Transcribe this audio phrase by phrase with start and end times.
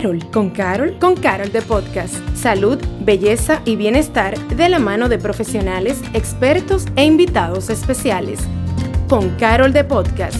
[0.00, 2.14] Carol, con Carol, con Carol de Podcast.
[2.34, 8.40] Salud, belleza y bienestar de la mano de profesionales, expertos e invitados especiales.
[9.10, 10.38] Con Carol de Podcast.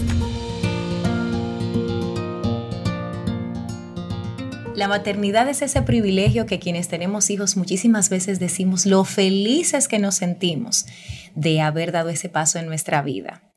[4.74, 9.98] La maternidad es ese privilegio que quienes tenemos hijos muchísimas veces decimos lo felices que
[9.98, 10.86] nos sentimos
[11.34, 13.49] de haber dado ese paso en nuestra vida.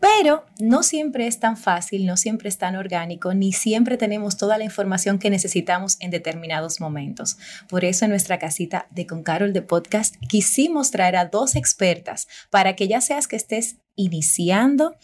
[0.00, 4.56] Pero no siempre es tan fácil, no siempre es tan orgánico, ni siempre tenemos toda
[4.56, 7.36] la información que necesitamos en determinados momentos.
[7.68, 12.28] Por eso en nuestra casita de Con Carol de Podcast quisimos traer a dos expertas
[12.50, 14.96] para que ya seas que estés iniciando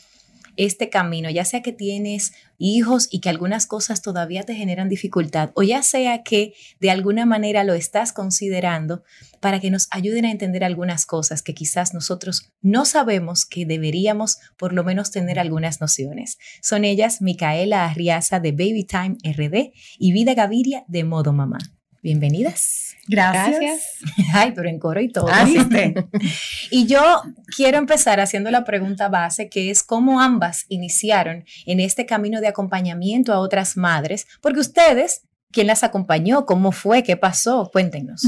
[0.57, 2.33] este camino, ya sea que tienes
[2.65, 7.27] hijos y que algunas cosas todavía te generan dificultad, o ya sea que de alguna
[7.27, 9.05] manera lo estás considerando
[9.41, 14.39] para que nos ayuden a entender algunas cosas que quizás nosotros no sabemos que deberíamos
[14.57, 16.39] por lo menos tener algunas nociones.
[16.63, 21.59] Son ellas Micaela Arriaza de Baby Time RD y Vida Gaviria de Modo Mamá.
[22.05, 22.97] Bienvenidas.
[23.09, 23.83] Gracias.
[24.35, 25.27] Ay, pero en coro y todo.
[25.33, 25.49] Ah,
[26.71, 27.23] y yo
[27.57, 32.49] quiero empezar haciendo la pregunta base, que es cómo ambas iniciaron en este camino de
[32.49, 36.45] acompañamiento a otras madres, porque ustedes, ¿quién las acompañó?
[36.45, 37.03] ¿Cómo fue?
[37.03, 37.71] ¿Qué pasó?
[37.73, 38.21] Cuéntenos.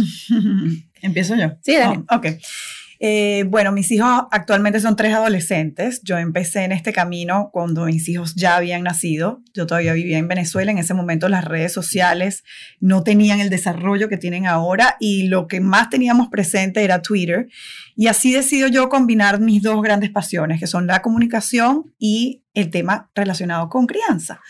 [1.03, 1.58] ¿Empiezo yo?
[1.62, 1.98] Sí, dale.
[2.11, 2.27] Oh, ok.
[2.98, 6.00] Eh, bueno, mis hijos actualmente son tres adolescentes.
[6.02, 9.42] Yo empecé en este camino cuando mis hijos ya habían nacido.
[9.55, 10.70] Yo todavía vivía en Venezuela.
[10.70, 12.44] En ese momento las redes sociales
[12.80, 17.48] no tenían el desarrollo que tienen ahora y lo que más teníamos presente era Twitter.
[17.94, 22.70] Y así decido yo combinar mis dos grandes pasiones, que son la comunicación y el
[22.70, 24.41] tema relacionado con crianza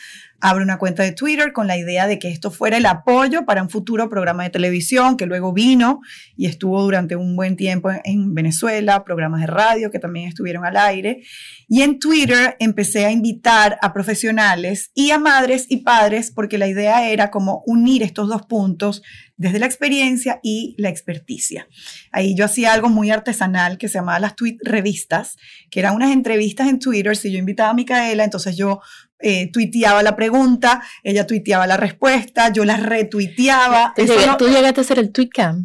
[0.41, 3.63] abre una cuenta de Twitter con la idea de que esto fuera el apoyo para
[3.63, 6.01] un futuro programa de televisión que luego vino
[6.37, 10.77] y estuvo durante un buen tiempo en Venezuela, programas de radio que también estuvieron al
[10.77, 11.23] aire.
[11.69, 16.69] Y en Twitter empecé a invitar a profesionales y a madres y padres porque la
[16.69, 19.03] idea era como unir estos dos puntos
[19.37, 21.69] desde la experiencia y la experticia.
[22.11, 25.37] Ahí yo hacía algo muy artesanal que se llamaba las tweet revistas,
[25.71, 27.17] que eran unas entrevistas en Twitter.
[27.17, 28.81] Si yo invitaba a Micaela, entonces yo
[29.19, 33.95] eh, tuiteaba la pregunta, ella tuiteaba la respuesta, yo la retuiteaba.
[33.97, 35.65] ¿Tú, llegaste a hacer el tweetcam?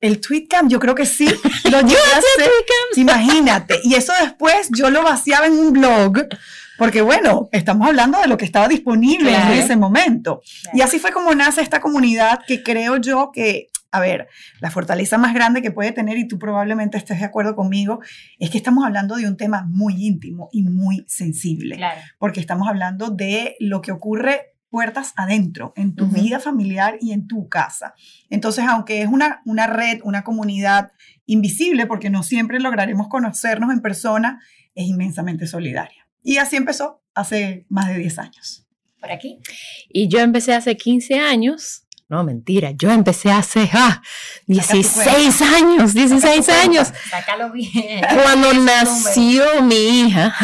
[0.00, 1.26] El tweetcam, yo creo que sí.
[1.70, 2.50] Lo llegué a hacer.
[2.96, 3.80] Imagínate.
[3.84, 6.26] Y eso después yo lo vaciaba en un blog,
[6.78, 10.42] porque bueno, estamos hablando de lo que estaba disponible en ese momento.
[10.72, 14.28] Y así fue como nace esta comunidad que creo yo que a ver,
[14.60, 18.00] la fortaleza más grande que puede tener, y tú probablemente estés de acuerdo conmigo,
[18.38, 21.80] es que estamos hablando de un tema muy íntimo y muy sensible,
[22.18, 27.26] porque estamos hablando de lo que ocurre puertas adentro, en tu vida familiar y en
[27.26, 27.94] tu casa.
[28.30, 30.92] Entonces, aunque es una, una red, una comunidad
[31.26, 34.40] invisible, porque no siempre lograremos conocernos en persona,
[34.76, 36.06] es inmensamente solidaria.
[36.22, 38.66] Y así empezó hace más de 10 años.
[39.00, 39.40] Por aquí.
[39.88, 44.02] Y yo empecé hace 15 años no, mentira, yo empecé hace ah,
[44.48, 46.92] 16 años, 16 años.
[47.08, 48.00] Sácalo bien.
[48.12, 50.34] Cuando nació mi hija,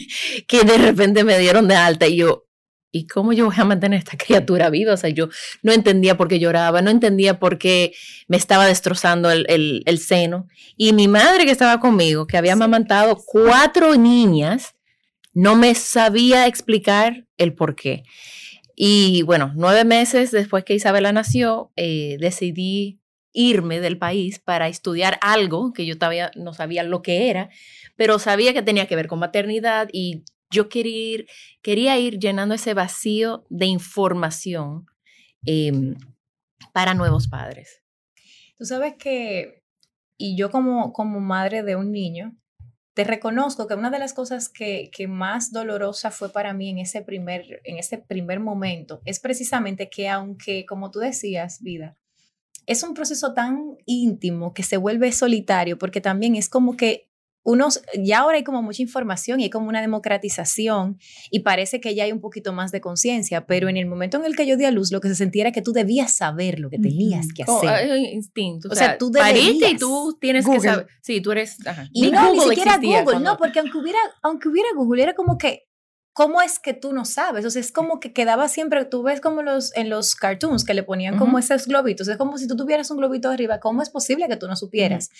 [0.48, 2.48] que de repente me dieron de alta y yo,
[2.90, 4.94] ¿y cómo yo voy a mantener a esta criatura viva?
[4.94, 5.28] O sea, yo
[5.62, 7.94] no entendía por qué lloraba, no entendía por qué
[8.26, 10.48] me estaba destrozando el, el, el seno.
[10.76, 14.74] Y mi madre que estaba conmigo, que había amamantado cuatro niñas,
[15.34, 18.02] no me sabía explicar el por qué.
[18.74, 23.00] Y bueno, nueve meses después que Isabela nació, eh, decidí
[23.32, 27.48] irme del país para estudiar algo que yo todavía no sabía lo que era,
[27.96, 31.26] pero sabía que tenía que ver con maternidad y yo quería ir,
[31.62, 34.86] quería ir llenando ese vacío de información
[35.46, 35.96] em,
[36.72, 37.82] para nuevos padres.
[38.58, 39.62] Tú sabes que,
[40.18, 42.36] y yo como, como madre de un niño,
[42.94, 47.02] te reconozco que una de las cosas que, más dolorosa fue para mí en ese,
[47.02, 51.96] primer, en ese primer momento es precisamente que aunque, como tú decías, vida,
[52.66, 57.11] es un proceso tan íntimo que se vuelve solitario, porque también es como que
[57.44, 60.98] unos, ya ahora hay como mucha información y hay como una democratización
[61.30, 64.24] y parece que ya hay un poquito más de conciencia, pero en el momento en
[64.24, 66.60] el que yo di a luz, lo que se sentía era que tú debías saber
[66.60, 67.90] lo que tenías que hacer.
[67.90, 68.68] Oh, instinto.
[68.70, 69.72] O, sea, tú deberías.
[69.72, 70.86] y tú tienes que saber.
[71.00, 71.56] Sí, tú eres.
[71.92, 75.64] Y no, ni siquiera Google, no, porque aunque hubiera, aunque hubiera Google, era como que
[76.12, 77.44] ¿cómo es que tú no sabes?
[77.44, 80.74] O sea, es como que quedaba siempre, tú ves como los, en los cartoons que
[80.74, 83.90] le ponían como esos globitos, es como si tú tuvieras un globito arriba, ¿cómo es
[83.90, 85.10] posible que tú no supieras?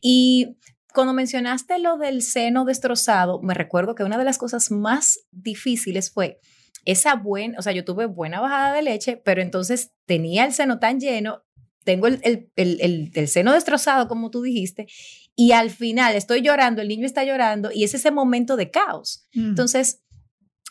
[0.00, 0.56] Y
[0.92, 6.10] cuando mencionaste lo del seno destrozado, me recuerdo que una de las cosas más difíciles
[6.10, 6.40] fue
[6.84, 10.78] esa buena, o sea, yo tuve buena bajada de leche, pero entonces tenía el seno
[10.78, 11.42] tan lleno,
[11.84, 14.86] tengo el, el, el, seno destrozado, como tú dijiste,
[15.34, 19.26] y al final estoy llorando, el niño está llorando, y es ese momento de caos.
[19.34, 19.50] Mm.
[19.50, 20.02] Entonces,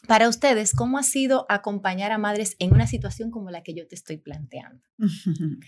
[0.08, 3.88] para ustedes, ¿cómo ha sido acompañar a madres en una situación como la que yo
[3.88, 4.84] te estoy planteando?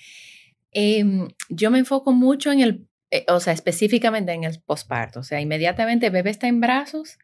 [0.75, 5.19] Em, yo me enfoco mucho en el, eh, o sea, específicamente en el posparto.
[5.19, 7.19] O sea, inmediatamente el bebé está en brazos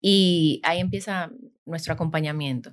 [0.00, 1.30] y ahí empieza
[1.66, 2.72] nuestro acompañamiento.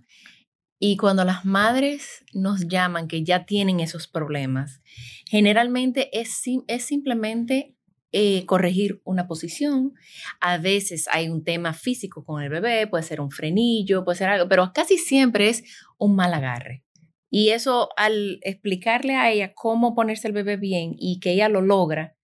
[0.80, 4.82] Y cuando las madres nos llaman que ya tienen esos problemas,
[5.26, 7.76] generalmente es, es simplemente
[8.14, 9.94] eh, corregir una posición.
[10.40, 14.30] A veces hay un tema físico con el bebé, puede ser un frenillo, puede ser
[14.30, 15.66] algo, pero casi siempre es
[15.98, 16.86] un mal agarre.
[17.30, 21.62] Y eso al explicarle a ella cómo ponerse el bebé bien y que ella lo
[21.62, 22.17] logra.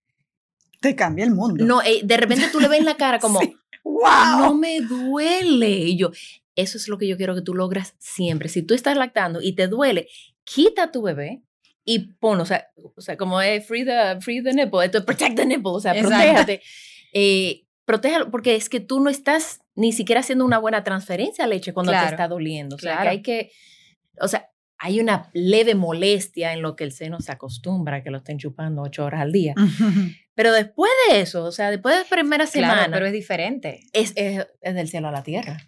[0.83, 1.63] Te cambia el mundo.
[1.63, 3.39] No, eh, de repente tú le ves en la cara como,
[3.85, 4.38] wow.
[4.38, 5.69] no me duele.
[5.69, 6.12] Y yo,
[6.57, 8.50] eso es lo que yo quiero que tú logras siempre.
[8.50, 10.09] Si tú estás lactando y te duele,
[10.44, 11.41] quita a tu bebé
[11.85, 15.38] y pon, o sea, o sea como es free the, free the nipple, esto protect
[15.38, 16.62] the nipple, o sea, protégate.
[17.13, 21.47] Eh, protéjalo, porque es que tú no estás ni siquiera haciendo una buena transferencia a
[21.47, 22.75] leche cuando te está doliendo.
[22.75, 23.51] O sea, que hay que,
[24.19, 24.50] o sea,
[24.83, 28.38] hay una leve molestia en lo que el seno se acostumbra a que lo estén
[28.38, 29.56] chupando ocho horas al día.
[30.35, 32.74] Pero después de eso, o sea, después de la primera semana.
[32.74, 33.83] Claro, pero es diferente.
[33.94, 35.59] Es, es, es, del cielo a la tierra.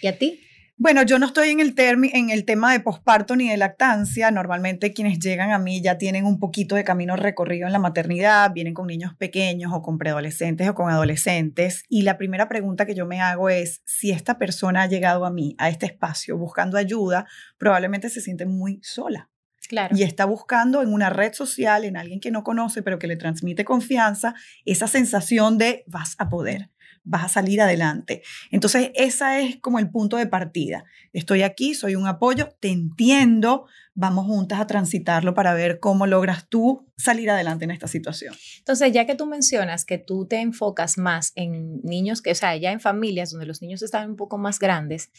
[0.00, 0.40] ¿Y a ti?
[0.76, 4.32] Bueno, yo no estoy en el, en el tema de posparto ni de lactancia.
[4.32, 8.52] Normalmente quienes llegan a mí ya tienen un poquito de camino recorrido en la maternidad,
[8.52, 11.84] vienen con niños pequeños o con preadolescentes o con adolescentes.
[11.88, 15.30] Y la primera pregunta que yo me hago es, si esta persona ha llegado a
[15.30, 17.26] mí, a este espacio, buscando ayuda,
[17.56, 19.30] probablemente se siente muy sola.
[19.68, 19.96] Claro.
[19.96, 23.16] Y está buscando en una red social, en alguien que no conoce, pero que le
[23.16, 24.34] transmite confianza,
[24.64, 26.70] esa sensación de vas a poder
[27.04, 28.22] vas a salir adelante.
[28.50, 30.84] Entonces, ese es como el punto de partida.
[31.12, 36.48] Estoy aquí, soy un apoyo, te entiendo, vamos juntas a transitarlo para ver cómo logras
[36.48, 38.34] tú salir adelante en esta situación.
[38.58, 42.56] Entonces, ya que tú mencionas que tú te enfocas más en niños, que, o sea,
[42.56, 45.10] ya en familias donde los niños están un poco más grandes,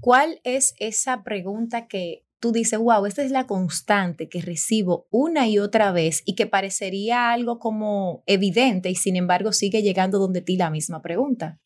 [0.00, 5.46] ¿cuál es esa pregunta que tú dices, wow, esta es la constante que recibo una
[5.46, 10.40] y otra vez y que parecería algo como evidente y sin embargo sigue llegando donde
[10.40, 11.60] ti la misma pregunta.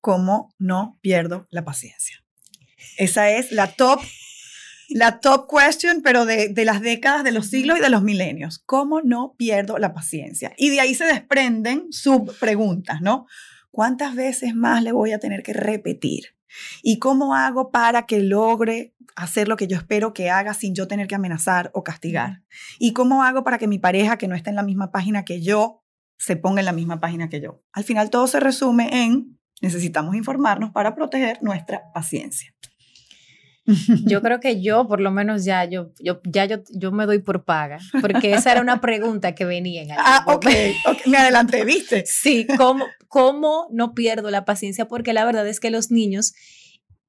[0.00, 2.22] ¿Cómo no pierdo la paciencia?
[2.96, 4.00] Esa es la top,
[4.90, 8.58] la top question, pero de, de las décadas, de los siglos y de los milenios.
[8.58, 10.52] ¿Cómo no pierdo la paciencia?
[10.56, 13.26] Y de ahí se desprenden subpreguntas, ¿no?
[13.70, 16.34] ¿Cuántas veces más le voy a tener que repetir?
[16.82, 20.88] ¿Y cómo hago para que logre hacer lo que yo espero que haga sin yo
[20.88, 22.42] tener que amenazar o castigar?
[22.78, 25.42] ¿Y cómo hago para que mi pareja que no está en la misma página que
[25.42, 25.84] yo
[26.18, 27.62] se ponga en la misma página que yo?
[27.72, 32.54] Al final todo se resume en necesitamos informarnos para proteger nuestra paciencia.
[34.04, 37.18] Yo creo que yo, por lo menos ya, yo, yo, ya yo, yo me doy
[37.18, 40.46] por paga, porque esa era una pregunta que venía en Ah, ok,
[41.06, 42.04] me adelanté, ¿viste?
[42.06, 44.88] Sí, ¿cómo, ¿cómo no pierdo la paciencia?
[44.88, 46.34] Porque la verdad es que los niños,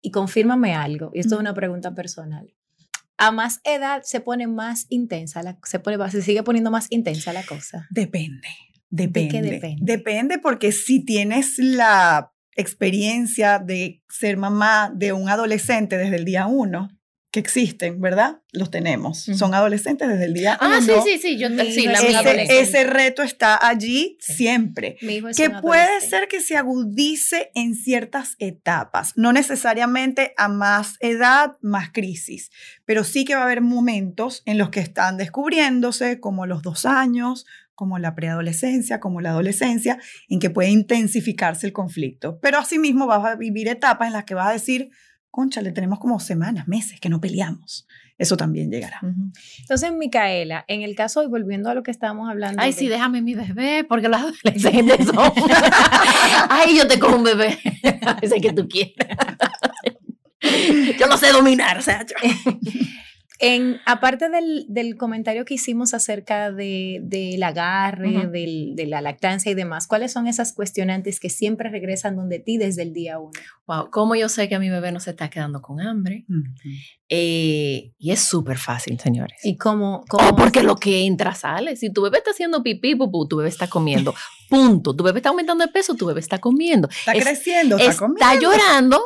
[0.01, 2.53] y confírmame algo, y esto es una pregunta personal,
[3.17, 7.33] a más edad se pone más intensa, la, se, pone, se sigue poniendo más intensa
[7.33, 7.87] la cosa.
[7.89, 8.47] Depende.
[8.89, 9.21] Depende.
[9.21, 9.93] ¿De qué depende?
[9.93, 16.47] Depende porque si tienes la experiencia de ser mamá de un adolescente desde el día
[16.47, 16.89] uno,
[17.31, 18.41] que existen, ¿verdad?
[18.51, 19.19] Los tenemos.
[19.19, 20.75] Son adolescentes desde el día ah, uno.
[20.75, 21.37] Ah, sí, sí, sí.
[21.37, 24.97] Yo, sí la ese, ese, reto está allí siempre.
[25.01, 29.13] Mi hijo es que puede ser que se agudice en ciertas etapas.
[29.15, 32.51] No necesariamente a más edad, más crisis.
[32.83, 36.85] Pero sí que va a haber momentos en los que están descubriéndose, como los dos
[36.85, 37.45] años,
[37.81, 39.97] como la preadolescencia, como la adolescencia,
[40.29, 42.37] en que puede intensificarse el conflicto.
[42.39, 44.91] Pero asimismo vas a vivir etapas en las que vas a decir,
[45.31, 47.87] concha, le tenemos como semanas, meses que no peleamos.
[48.19, 48.99] Eso también llegará.
[49.61, 52.61] Entonces, Micaela, en el caso, y volviendo a lo que estábamos hablando.
[52.61, 55.33] Ay, sí, déjame mi bebé, porque los adolescentes son.
[56.51, 57.57] Ay, yo te cojo un bebé.
[58.21, 58.93] Ese que tú quieres.
[60.99, 62.05] yo no sé dominar, o sea.
[63.41, 69.51] En, aparte del, del, comentario que hicimos acerca del de, agarre, del, de la lactancia
[69.51, 73.31] y demás, ¿cuáles son esas cuestionantes que siempre regresan donde ti desde el día uno?
[73.65, 76.25] Wow, ¿cómo yo sé que a mi bebé no se está quedando con hambre?
[77.09, 79.39] eh, y es súper fácil, señores.
[79.43, 80.05] ¿Y cómo?
[80.07, 81.75] cómo oh, porque lo que entra sale.
[81.75, 84.13] Si tu bebé está haciendo pipí, pupú, tu bebé está comiendo.
[84.49, 84.95] Punto.
[84.95, 86.89] Tu bebé está aumentando de peso, tu bebé está comiendo.
[86.89, 88.39] Está es, creciendo, está, está comiendo.
[88.39, 89.01] llorando,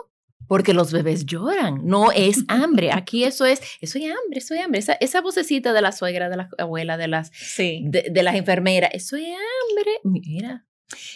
[0.47, 2.91] porque los bebés lloran, no es hambre.
[2.91, 4.79] Aquí eso es, eso es hambre, eso es hambre.
[4.79, 7.83] Esa, esa vocecita de la suegra, de la abuela, de las, sí.
[7.85, 9.91] de, de las enfermeras, eso es hambre.
[10.03, 10.65] Mira.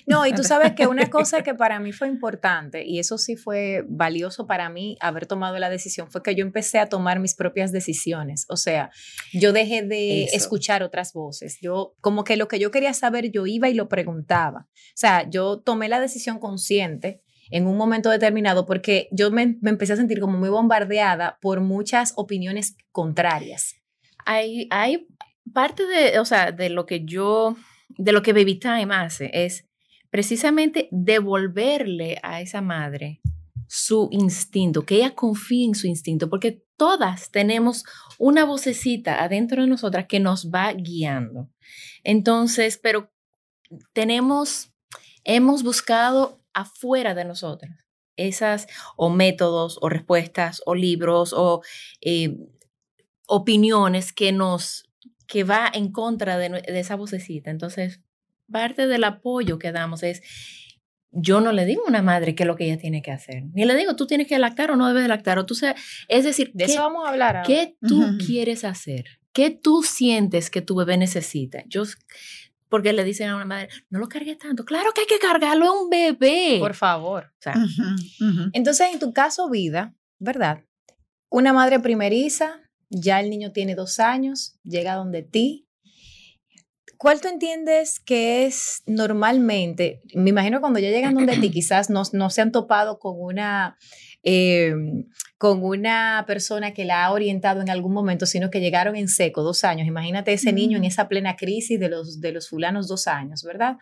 [0.07, 3.35] No, y tú sabes que una cosa que para mí fue importante, y eso sí
[3.35, 7.35] fue valioso para mí haber tomado la decisión, fue que yo empecé a tomar mis
[7.35, 8.45] propias decisiones.
[8.49, 8.89] O sea,
[9.33, 10.35] yo dejé de eso.
[10.35, 11.59] escuchar otras voces.
[11.61, 14.67] Yo, como que lo que yo quería saber, yo iba y lo preguntaba.
[14.71, 19.69] O sea, yo tomé la decisión consciente en un momento determinado, porque yo me, me
[19.69, 23.75] empecé a sentir como muy bombardeada por muchas opiniones contrarias.
[24.25, 25.07] Hay, hay
[25.53, 27.55] parte de, o sea, de lo que yo,
[27.89, 29.65] de lo que Baby Time hace es
[30.09, 33.21] precisamente devolverle a esa madre
[33.67, 37.85] su instinto, que ella confíe en su instinto, porque todas tenemos
[38.17, 41.49] una vocecita adentro de nosotras que nos va guiando.
[42.03, 43.11] Entonces, pero
[43.93, 44.73] tenemos,
[45.23, 47.89] hemos buscado afuera de nosotras
[48.19, 51.61] esas o métodos o respuestas o libros o
[52.01, 52.35] eh,
[53.27, 54.89] opiniones que nos,
[55.25, 57.49] que va en contra de, de esa vocecita.
[57.49, 58.01] Entonces,
[58.51, 60.21] parte del apoyo que damos es,
[61.11, 63.43] yo no le digo a una madre qué es lo que ella tiene que hacer.
[63.53, 65.39] Ni le digo, tú tienes que lactar o no debes lactar.
[65.39, 65.55] O tú
[66.07, 69.05] es decir, de eso vamos a hablar ¿qué tú quieres hacer?
[69.31, 71.63] ¿Qué tú sientes que tu bebé necesita?
[71.67, 71.83] Yo,
[72.69, 74.63] porque le dicen a una madre, no lo cargues tanto.
[74.63, 76.57] Claro que hay que cargarlo a un bebé.
[76.59, 77.33] Por favor.
[78.53, 80.63] Entonces, en tu caso, vida, ¿verdad?
[81.29, 85.68] Una madre primeriza, ya el niño tiene dos años, llega donde ti,
[86.99, 90.01] ¿Cuál tú entiendes que es normalmente?
[90.13, 93.77] Me imagino cuando ya llegan donde ti, quizás no, no se han topado con una,
[94.21, 94.73] eh,
[95.37, 99.43] con una persona que la ha orientado en algún momento, sino que llegaron en seco,
[99.43, 99.87] dos años.
[99.87, 103.77] Imagínate ese niño en esa plena crisis de los, de los fulanos dos años, ¿verdad?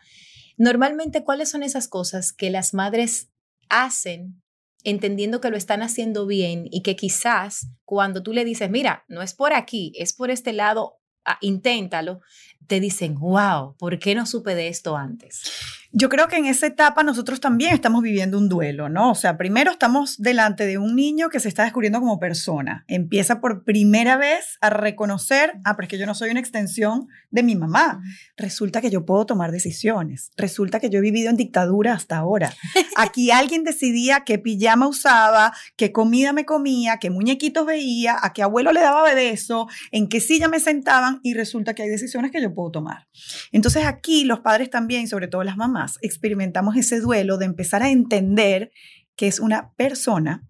[0.55, 3.31] Normalmente, ¿cuáles son esas cosas que las madres
[3.67, 4.43] hacen
[4.83, 9.24] entendiendo que lo están haciendo bien y que quizás cuando tú le dices, mira, no
[9.24, 11.00] es por aquí, es por este lado,
[11.41, 12.22] inténtalo,
[12.67, 15.43] te dicen, wow, ¿por qué no supe de esto antes?
[15.91, 19.12] Yo creo que en esa etapa nosotros también estamos viviendo un duelo, ¿no?
[19.12, 22.84] O sea, primero estamos delante de un niño que se está descubriendo como persona.
[22.88, 27.08] Empieza por primera vez a reconocer, ah, pero es que yo no soy una extensión
[27.32, 28.01] de mi mamá.
[28.36, 30.32] Resulta que yo puedo tomar decisiones.
[30.36, 32.53] Resulta que yo he vivido en dictadura hasta ahora.
[32.98, 38.44] Aquí alguien decidía qué pijama usaba, qué comida me comía, qué muñequitos veía, a qué
[38.44, 42.41] abuelo le daba beso, en qué silla me sentaban y resulta que hay decisiones que
[42.41, 43.08] yo puedo tomar.
[43.51, 47.89] Entonces aquí los padres también, sobre todo las mamás, experimentamos ese duelo de empezar a
[47.89, 48.72] entender
[49.15, 50.48] que es una persona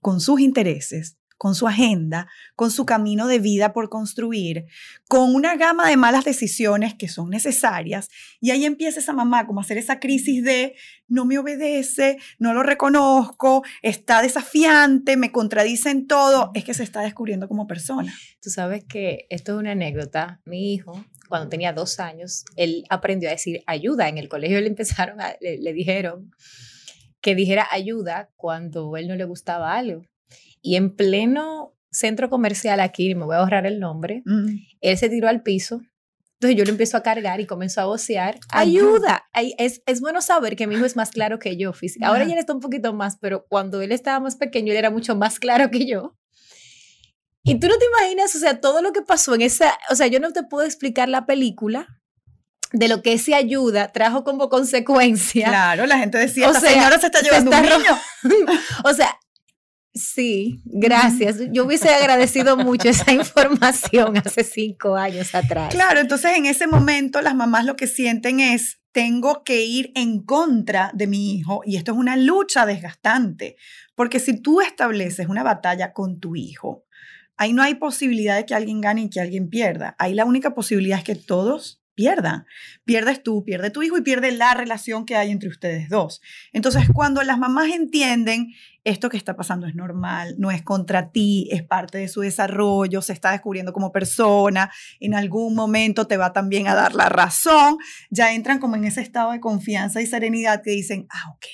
[0.00, 4.66] con sus intereses, con su agenda, con su camino de vida por construir,
[5.08, 8.10] con una gama de malas decisiones que son necesarias.
[8.42, 10.74] Y ahí empieza esa mamá como a hacer esa crisis de
[11.08, 16.50] no me obedece, no lo reconozco, está desafiante, me contradice en todo.
[16.52, 18.14] Es que se está descubriendo como persona.
[18.42, 20.42] Tú sabes que esto es una anécdota.
[20.44, 24.08] Mi hijo cuando tenía dos años, él aprendió a decir ayuda.
[24.08, 26.30] En el colegio le empezaron le, dijeron
[27.22, 30.02] que dijera ayuda cuando él no le gustaba algo.
[30.60, 34.22] Y en pleno centro comercial aquí, me voy a ahorrar el nombre,
[34.80, 35.80] él se tiró al piso.
[36.34, 39.24] Entonces yo lo empiezo a cargar y comenzó a vocear, ayuda.
[39.58, 41.72] Es, es bueno saber que mi hijo es más claro que yo.
[42.02, 45.14] Ahora ya está un poquito más, pero cuando él estaba más pequeño, él era mucho
[45.14, 46.16] más claro que yo.
[47.42, 50.06] Y tú no te imaginas, o sea, todo lo que pasó en esa, o sea,
[50.08, 52.00] yo no te puedo explicar la película
[52.72, 55.48] de lo que esa ayuda trajo como consecuencia.
[55.48, 57.98] Claro, la gente decía, o esta señora se está llevando un niño.
[58.84, 59.18] o sea,
[59.94, 61.38] sí, gracias.
[61.50, 65.74] Yo hubiese agradecido mucho esa información hace cinco años atrás.
[65.74, 70.22] Claro, entonces en ese momento las mamás lo que sienten es, tengo que ir en
[70.22, 73.56] contra de mi hijo y esto es una lucha desgastante,
[73.94, 76.84] porque si tú estableces una batalla con tu hijo,
[77.40, 79.96] Ahí no hay posibilidad de que alguien gane y que alguien pierda.
[79.98, 82.44] Ahí la única posibilidad es que todos pierdan.
[82.84, 86.20] Pierdes tú, pierde tu hijo y pierde la relación que hay entre ustedes dos.
[86.52, 88.52] Entonces, cuando las mamás entienden
[88.84, 93.00] esto que está pasando es normal, no es contra ti, es parte de su desarrollo,
[93.00, 94.70] se está descubriendo como persona,
[95.00, 97.78] en algún momento te va también a dar la razón,
[98.10, 101.46] ya entran como en ese estado de confianza y serenidad que dicen, ah, ok,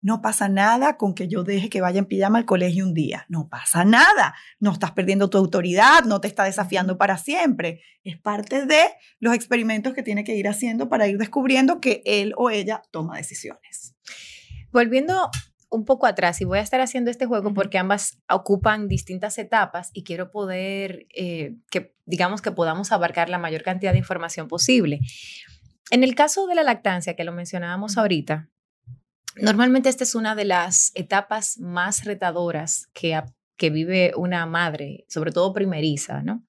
[0.00, 3.26] no pasa nada con que yo deje que vaya en pijama al colegio un día.
[3.28, 4.34] No pasa nada.
[4.60, 7.82] No estás perdiendo tu autoridad, no te está desafiando para siempre.
[8.04, 8.80] Es parte de
[9.18, 13.16] los experimentos que tiene que ir haciendo para ir descubriendo que él o ella toma
[13.16, 13.96] decisiones.
[14.70, 15.30] Volviendo
[15.70, 19.90] un poco atrás y voy a estar haciendo este juego porque ambas ocupan distintas etapas
[19.92, 25.00] y quiero poder, eh, que digamos que podamos abarcar la mayor cantidad de información posible.
[25.90, 28.48] En el caso de la lactancia, que lo mencionábamos ahorita,
[29.40, 33.20] Normalmente esta es una de las etapas más retadoras que,
[33.70, 36.44] vive una madre, sobre todo primeriza, ¿no?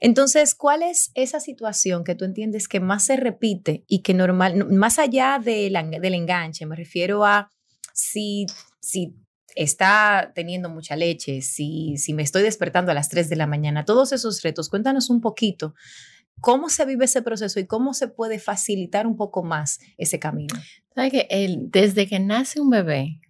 [0.00, 4.66] Entonces, ¿cuál es esa situación que tú entiendes que más se repite y que normal,
[4.66, 7.50] más allá de del enganche, me refiero a
[7.94, 8.46] si,
[8.80, 9.14] si
[9.54, 13.84] está teniendo mucha leche, si, si me estoy despertando a las 3 de la mañana,
[13.84, 15.74] todos esos retos, cuéntanos un poquito
[16.40, 20.54] ¿Cómo se vive ese proceso y cómo se puede facilitar un poco más ese camino?
[20.94, 23.20] ¿Sabes que desde que nace un bebé,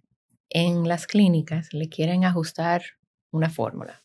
[0.49, 2.83] en las clínicas le quieren ajustar
[3.31, 4.03] una fórmula.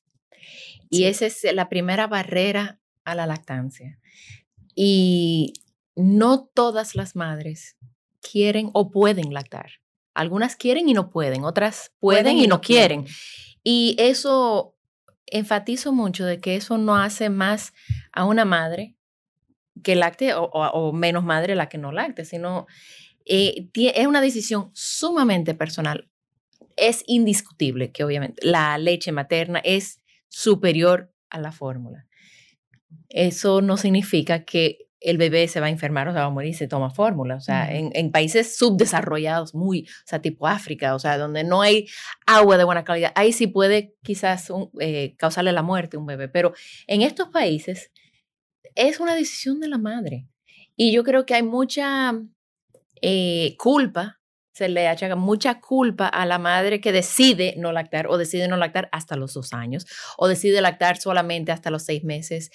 [0.88, 4.00] Y esa es la primera barrera a la lactancia.
[4.74, 5.52] Y
[5.94, 7.76] no todas las madres
[8.20, 9.74] quieren o pueden lactar.
[10.14, 13.06] Algunas quieren y no pueden, otras pueden, y, no quieren.
[13.62, 14.74] Y eso
[15.30, 17.72] enfatizo mucho de que eso no hace más
[18.12, 18.96] a una madre
[19.82, 22.66] que lacte o, menos madre la que no lacte, sino
[23.24, 26.10] eh, es una decisión sumamente personal.
[26.76, 32.06] Es indiscutible que obviamente la leche materna es superior a la fórmula.
[33.08, 36.54] Eso no significa que el bebé se va a enfermar o se va a morir
[36.54, 37.36] se toma fórmula.
[37.36, 41.86] O sea, en, países subdesarrollados, muy, o sea, tipo África, o sea, donde no hay
[42.26, 46.28] agua de buena calidad, ahí sí puede quizás eh, causarle la muerte a un bebé.
[46.28, 46.52] Pero
[46.86, 47.90] en estos países
[48.74, 50.26] es una decisión de la madre.
[50.76, 52.14] Y yo creo que hay mucha
[53.02, 54.20] eh, culpa
[54.52, 58.58] se le achaga mucha culpa a la madre que decide no lactar o decide no
[58.58, 59.86] lactar hasta los dos años
[60.18, 62.50] o decide lactar solamente hasta los seis meses.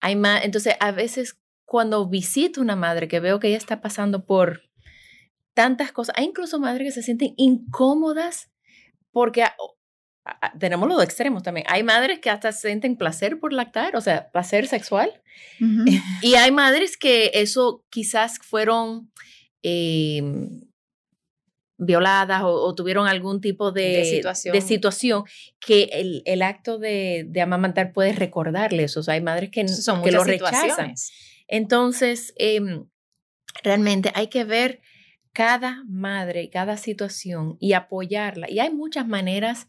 [0.00, 4.24] Hay más, entonces, a veces cuando visito una madre que veo que ella está pasando
[4.24, 4.62] por
[5.54, 8.50] tantas cosas, hay incluso madres que se sienten incómodas
[9.12, 9.44] porque
[10.58, 11.66] tenemos los extremos también.
[11.68, 15.10] Hay madres que hasta sienten placer por lactar, o sea, placer sexual.
[16.22, 19.12] Y hay madres que eso quizás fueron
[19.62, 20.67] em,
[21.78, 24.04] violadas o, tuvieron algún tipo de,
[24.64, 25.24] situación.
[25.60, 29.00] que el, el acto de, de, amamantar puede recordarle eso.
[29.00, 30.94] O sea, hay madres que, Son que lo rechazan.
[31.46, 32.86] Entonces, em,
[33.62, 34.80] realmente hay que ver
[35.32, 38.50] cada madre, cada situación y apoyarla.
[38.50, 39.68] Y hay muchas maneras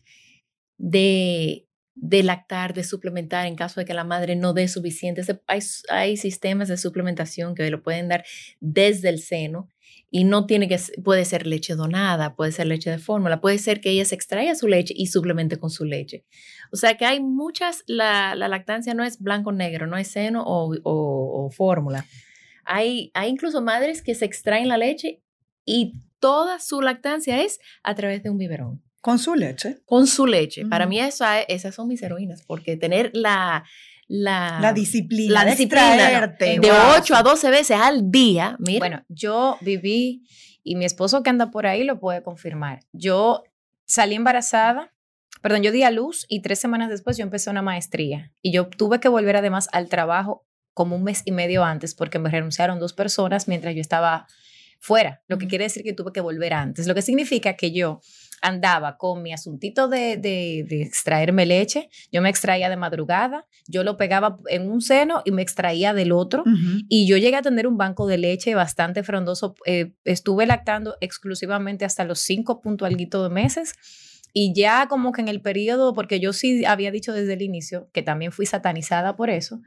[0.78, 5.22] de, de lactar, de suplementar en caso de que la madre no dé suficiente.
[5.46, 8.25] Hay, hay sistemas de suplementación que lo pueden dar
[8.60, 9.70] desde el seno
[10.12, 13.80] y no tiene que, puede ser leche donada, puede ser leche de fórmula, puede ser
[13.80, 16.25] que ella se extraiga su leche y suplemente con su leche.
[16.72, 20.75] O sea que hay muchas, la, la lactancia no es blanco-negro, no es seno o,
[20.84, 22.06] o, fórmula.
[22.65, 25.22] Hay, hay incluso madres que se extraen la leche
[25.65, 28.82] y toda su lactancia es a través de un biberón.
[29.02, 29.78] Con su leche.
[29.86, 30.65] Con su leche.
[30.65, 33.63] Para mí esa, esas son mis heroínas, porque tener la,
[34.10, 38.58] la, disciplina, la disciplina de 8 a 12 veces al día.
[38.60, 38.80] Mira.
[38.80, 40.24] Bueno, yo viví,
[40.63, 42.80] y mi esposo que anda por ahí lo puede confirmar.
[42.91, 43.43] Yo
[43.86, 44.93] salí embarazada,
[45.41, 48.34] perdón, yo di a luz y tres semanas después yo empecé una maestría.
[48.41, 52.19] Y yo tuve que volver además al trabajo como un mes y medio antes porque
[52.19, 54.28] me renunciaron dos personas mientras yo estaba
[54.80, 58.00] fuera, lo que quiere decir que tuve que volver antes, lo que significa que yo
[58.41, 63.97] andaba con mi asuntito de, de, extraerme leche, yo me extraía de madrugada, yo lo
[63.97, 66.43] pegaba en un seno y me extraía del otro,
[66.88, 71.86] y yo llegué a tener un banco de leche bastante frondoso, eh, estuve lactando exclusivamente
[71.86, 73.73] hasta los cinco punto alguito de meses,
[74.34, 77.89] y ya como que en el periodo, porque yo sí había dicho desde el inicio,
[77.91, 79.62] que también fui satanizada por eso,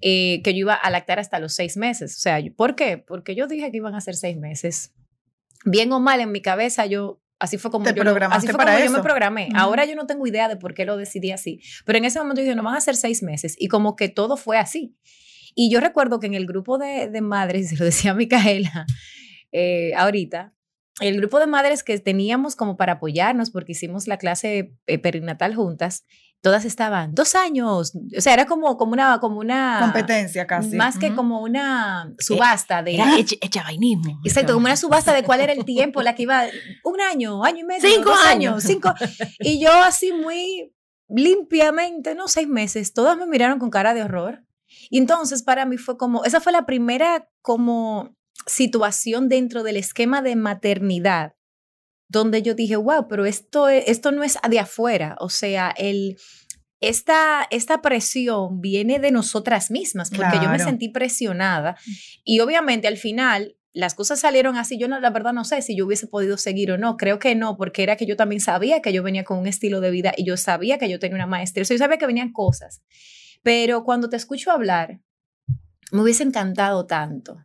[0.00, 2.16] eh, que yo iba a lactar hasta los seis meses.
[2.16, 2.98] O sea, ¿por qué?
[2.98, 4.94] Porque yo dije que iban a ser seis meses.
[5.64, 8.90] Bien o mal en mi cabeza, yo Así fue como, yo, así fue como yo
[8.90, 9.48] me programé.
[9.54, 11.60] Ahora yo no tengo idea de por qué lo decidí así.
[11.84, 13.56] Pero en ese momento yo dije, no van a ser seis meses.
[13.58, 14.96] Y como que todo fue así.
[15.54, 18.86] Y yo recuerdo que en el grupo de, de madres, se lo decía Micaela
[19.52, 20.54] eh, ahorita,
[21.00, 25.54] el grupo de madres que teníamos como para apoyarnos, porque hicimos la clase eh, perinatal
[25.54, 26.04] juntas,
[26.46, 29.80] todas estaban dos años, o sea, era como, como, una, como una...
[29.80, 30.76] Competencia casi.
[30.76, 32.94] Más que como una subasta de...
[32.94, 34.20] Era hecha, vainismo.
[34.24, 36.44] Exacto, como una subasta de cuál era el tiempo, la que iba
[36.84, 37.88] un año, año y medio.
[37.88, 38.62] Cinco años.
[38.62, 38.94] Cinco.
[39.40, 40.72] Y yo así muy
[41.08, 44.44] limpiamente, no, seis meses, todas me miraron con cara de horror.
[44.88, 48.14] Y entonces para mí fue como, esa fue la primera como
[48.46, 51.32] situación dentro del esquema de maternidad
[52.08, 56.16] donde yo dije, wow, pero esto, e, esto no es de afuera, o sea, el,
[56.80, 61.90] esta, esta presión viene de nosotras mismas, porque yo me sentí presionada mm.
[62.24, 65.76] y obviamente al final las cosas salieron así, yo no, la verdad no sé si
[65.76, 68.80] yo hubiese podido seguir o no, creo que no, porque era que yo también sabía
[68.80, 71.26] que yo venía con un estilo de vida y yo sabía que yo tenía una
[71.26, 72.82] maestría, o sea, yo sabía que venían cosas,
[73.42, 75.00] pero cuando te escucho hablar,
[75.92, 77.44] me hubiese encantado tanto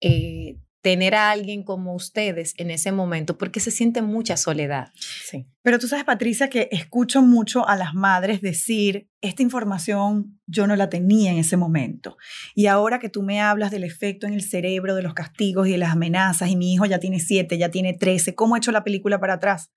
[0.00, 4.92] eh, tener a alguien como ustedes en ese momento, porque se siente mucha soledad.
[5.24, 5.46] Sí.
[5.62, 10.76] Pero tú sabes, Patricia, que escucho mucho a las madres decir, esta información yo no
[10.76, 12.16] la tenía en ese momento.
[12.54, 15.72] Y ahora que tú me hablas del efecto en el cerebro, de los castigos y
[15.72, 18.72] de las amenazas, y mi hijo ya tiene siete, ya tiene trece, ¿cómo he hecho
[18.72, 19.70] la película para atrás?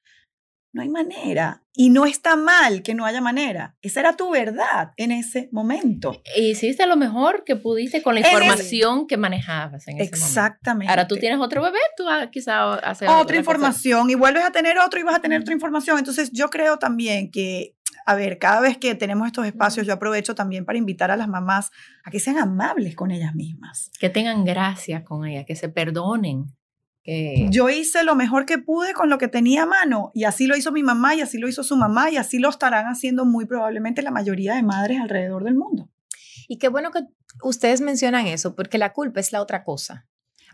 [0.74, 1.64] No hay manera.
[1.74, 3.76] Y no está mal que no haya manera.
[3.82, 6.22] Esa era tu verdad en ese momento.
[6.36, 10.70] Hiciste lo mejor que pudiste con la información que manejabas en ese Exactamente.
[10.72, 10.92] momento.
[10.92, 15.00] Ahora tú tienes otro bebé, tú quizás hacer otra información y vuelves a tener otro
[15.00, 15.98] y vas a tener otra información.
[15.98, 20.36] Entonces yo creo también que, a ver, cada vez que tenemos estos espacios, yo aprovecho
[20.36, 21.72] también para invitar a las mamás
[22.04, 23.92] a que sean amables con ellas mismas.
[24.00, 26.54] Que tengan gracia con ellas, que se perdonen
[27.04, 30.56] yo hice lo mejor que pude con lo que tenía a mano y así lo
[30.56, 33.46] hizo mi mamá y así lo hizo su mamá y así lo estarán haciendo muy
[33.46, 35.90] probablemente la mayoría de madres alrededor del mundo.
[36.48, 37.00] Y qué bueno que
[37.44, 40.08] ustedes mencionan eso, porque la culpa es la otra cosa.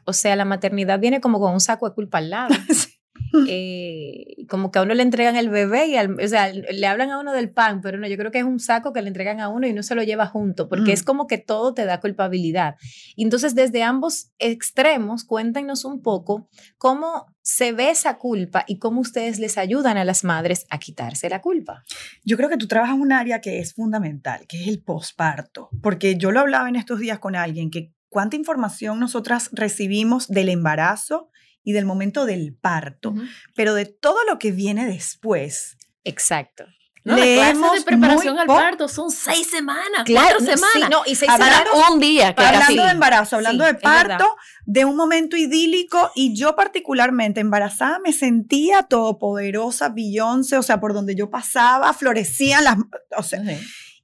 [0.05, 2.55] O sea, la maternidad viene como con un saco de culpa al lado.
[3.49, 7.19] Eh, como que a uno le entregan el bebé y o sea, le hablan a
[7.19, 9.47] uno del pan, pero no, yo creo que es un saco que le entregan a
[9.47, 12.75] uno y no se lo lleva junto, porque es como que todo te da culpabilidad.
[13.15, 19.39] Entonces, desde ambos extremos, cuéntenos un poco cómo se ve esa culpa y cómo ustedes
[19.39, 21.83] les ayudan a las madres a quitarse la culpa.
[22.25, 26.17] Yo creo que tú trabajas un área que es fundamental, que es el posparto, porque
[26.17, 31.29] yo lo hablaba en estos días con alguien que cuánta información nosotras recibimos del embarazo
[31.67, 33.13] y del momento del parto,
[33.53, 35.75] pero de todo lo que viene después.
[36.05, 36.63] Exacto.
[37.03, 40.89] No, Leemos de preparación al parto son seis semanas, cuatro semanas.
[40.89, 42.33] no, y seis semanas un día.
[42.37, 48.13] hablando de embarazo, hablando de parto, de un momento idílico y yo particularmente embarazada me
[48.13, 52.77] sentía todopoderosa, Beyoncé, o sea, por donde yo pasaba, florecían las,
[53.17, 53.41] o sea,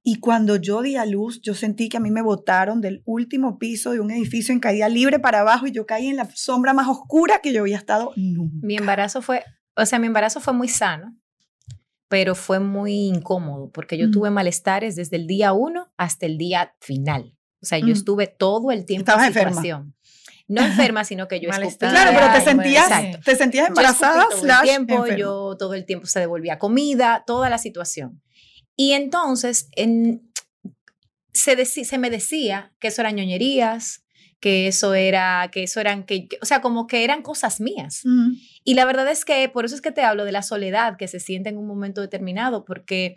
[0.06, 3.58] y cuando yo di a luz, yo sentí que a mí me botaron del último
[3.58, 6.74] piso de un edificio en caída libre para abajo y yo caí en la sombra
[6.74, 8.58] más oscura que yo había estado nunca.
[8.62, 9.46] Mi embarazo fue,
[9.78, 11.16] o sea, mi embarazo fue muy sano,
[12.10, 14.12] pero fue muy incómodo porque yo mm.
[14.12, 17.38] tuve malestares desde el día uno hasta el día final.
[17.62, 17.92] O sea, yo mm.
[17.92, 19.96] estuve todo el tiempo en situación.
[20.50, 21.94] No enferma, sino que yo estaba.
[21.94, 22.92] Claro, pero te sentías,
[23.24, 24.28] te sentías embarazada.
[24.30, 28.22] todo el tiempo, yo todo el tiempo se devolvía comida, toda la situación.
[28.76, 30.32] Y entonces en,
[31.34, 34.04] se, se me decía que eso eran ñoñerías,
[34.40, 38.02] que eso era, que eso eran, que, o sea, como que eran cosas mías.
[38.66, 41.08] Y la verdad es que por eso es que te hablo de la soledad que
[41.08, 43.16] se siente en un momento determinado, porque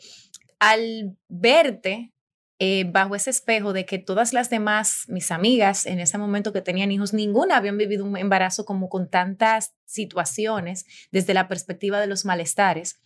[0.60, 2.12] al verte
[2.58, 6.62] eh, bajo ese espejo de que todas las demás, mis amigas en ese momento que
[6.62, 12.06] tenían hijos, ninguna habían vivido un embarazo como con tantas situaciones desde la perspectiva de
[12.06, 13.00] los malestares.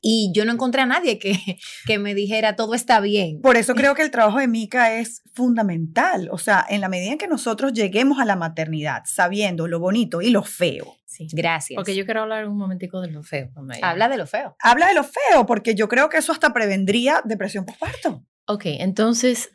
[0.00, 1.38] Y yo no encontré a nadie que,
[1.86, 3.40] que me dijera todo está bien.
[3.40, 6.28] Por eso creo que el trabajo de Mica es fundamental.
[6.30, 10.20] O sea, en la medida en que nosotros lleguemos a la maternidad sabiendo lo bonito
[10.20, 10.96] y lo feo.
[11.06, 11.76] Sí, gracias.
[11.76, 13.50] Porque yo quiero hablar un momentico de lo feo.
[13.82, 14.54] Habla de lo feo.
[14.60, 18.24] Habla de lo feo, porque yo creo que eso hasta prevendría depresión postparto.
[18.46, 19.50] Ok, entonces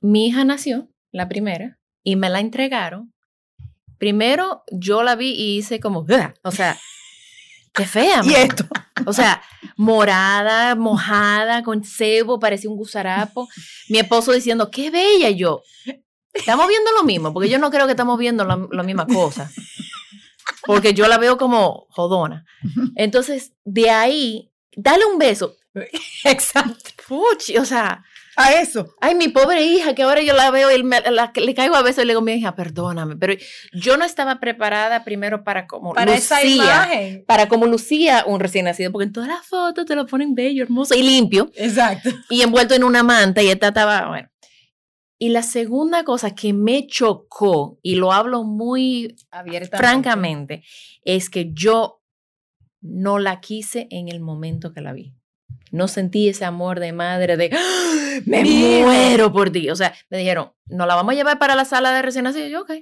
[0.00, 3.14] mi hija nació, la primera, y me la entregaron.
[3.98, 6.06] Primero yo la vi y hice como,
[6.42, 6.78] o sea,
[7.78, 8.20] qué fea.
[8.24, 8.64] y esto.
[9.06, 9.40] O sea,
[9.76, 13.48] morada, mojada, con cebo, parecía un gusarapo.
[13.88, 15.62] Mi esposo diciendo, qué bella yo.
[16.32, 19.50] Estamos viendo lo mismo, porque yo no creo que estamos viendo la, misma cosa.
[20.66, 22.44] Porque yo la veo como jodona.
[22.96, 25.56] Entonces, de ahí, dale un beso.
[26.24, 26.90] Exacto.
[27.06, 28.04] Puchi, o sea,
[28.38, 28.94] a eso.
[29.00, 30.82] Ay, mi pobre hija, que ahora yo la veo y
[31.40, 33.34] le caigo a veces y le digo, mi hija, perdóname, pero
[33.72, 37.24] yo no estaba preparada primero para como para esa imagen.
[37.26, 40.62] para como lucía un recién nacido, porque en todas las fotos te lo ponen bello,
[40.62, 41.50] hermoso y limpio.
[41.56, 42.10] Exacto.
[42.30, 44.28] Y envuelto en una manta y esta estaba, bueno.
[45.18, 50.64] Y la segunda cosa que me chocó, y lo hablo muy abiertamente, francamente,
[51.02, 52.02] es que yo
[52.80, 55.17] no la quise en el momento que la vi.
[55.70, 58.20] No sentí ese amor de madre de ¡Ah!
[58.24, 59.70] me muero por ti.
[59.70, 62.48] O sea, me dijeron, no la vamos a llevar para la sala de recién nacido.
[62.48, 62.72] yo, ok.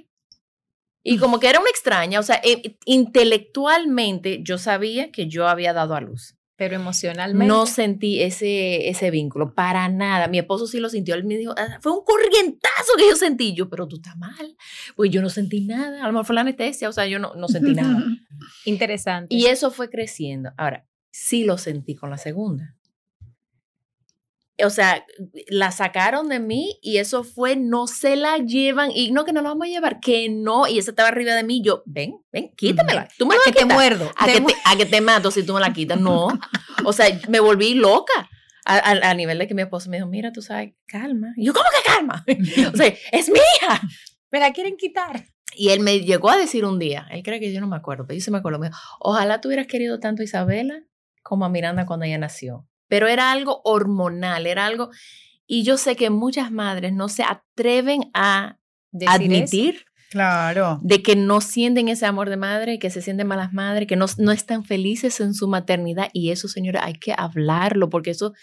[1.03, 5.71] Y como que era una extraña, o sea, eh, intelectualmente yo sabía que yo había
[5.71, 6.35] dado a luz.
[6.57, 7.45] Pero emocionalmente.
[7.45, 10.27] No sentí ese, ese vínculo, para nada.
[10.27, 11.13] Mi esposo sí lo sintió.
[11.13, 13.53] Él me dijo, ah, fue un corrientazo que yo sentí.
[13.53, 14.57] Yo, pero tú estás mal.
[14.95, 16.03] Pues yo no sentí nada.
[16.03, 18.03] A lo mejor fue la anestesia, o sea, yo no, no sentí nada.
[18.65, 19.35] Interesante.
[19.35, 20.49] Y eso fue creciendo.
[20.57, 22.77] Ahora, sí lo sentí con la segunda
[24.65, 25.05] o sea,
[25.49, 29.41] la sacaron de mí y eso fue, no se la llevan y no que no
[29.41, 32.51] la vamos a llevar, que no, y esa estaba arriba de mí, yo, ven, ven,
[32.55, 35.43] quítamela, tú me a que te muerdo, a, que te, a que te mato si
[35.43, 36.27] tú me la quitas, no,
[36.83, 38.29] o sea, me volví loca.
[38.69, 41.31] A, nivel de que mi esposo me dijo, mira, tú sabes, calma.
[41.37, 42.25] Y yo, ¿cómo que calma?
[42.73, 43.79] o sea, es mi hija.
[44.29, 45.23] Me la quieren quitar.
[45.55, 48.05] Y él me llegó a decir un día, él cree que yo no me acuerdo,
[48.05, 50.83] pero yo sí me acuerdo, me dijo, ojalá tú hubieras querido tanto a Isabela
[51.27, 54.89] como a Miranda cuando ella nació pero era algo hormonal, era algo...
[55.49, 58.59] Y yo sé que muchas madres no se atreven a
[59.05, 60.79] admitir Claro.
[60.81, 64.05] De que no sienten ese amor de madre, que se sienten malas madres, que no,
[64.17, 66.09] no están felices en su maternidad.
[66.13, 68.33] Y eso, señora, hay que hablarlo porque eso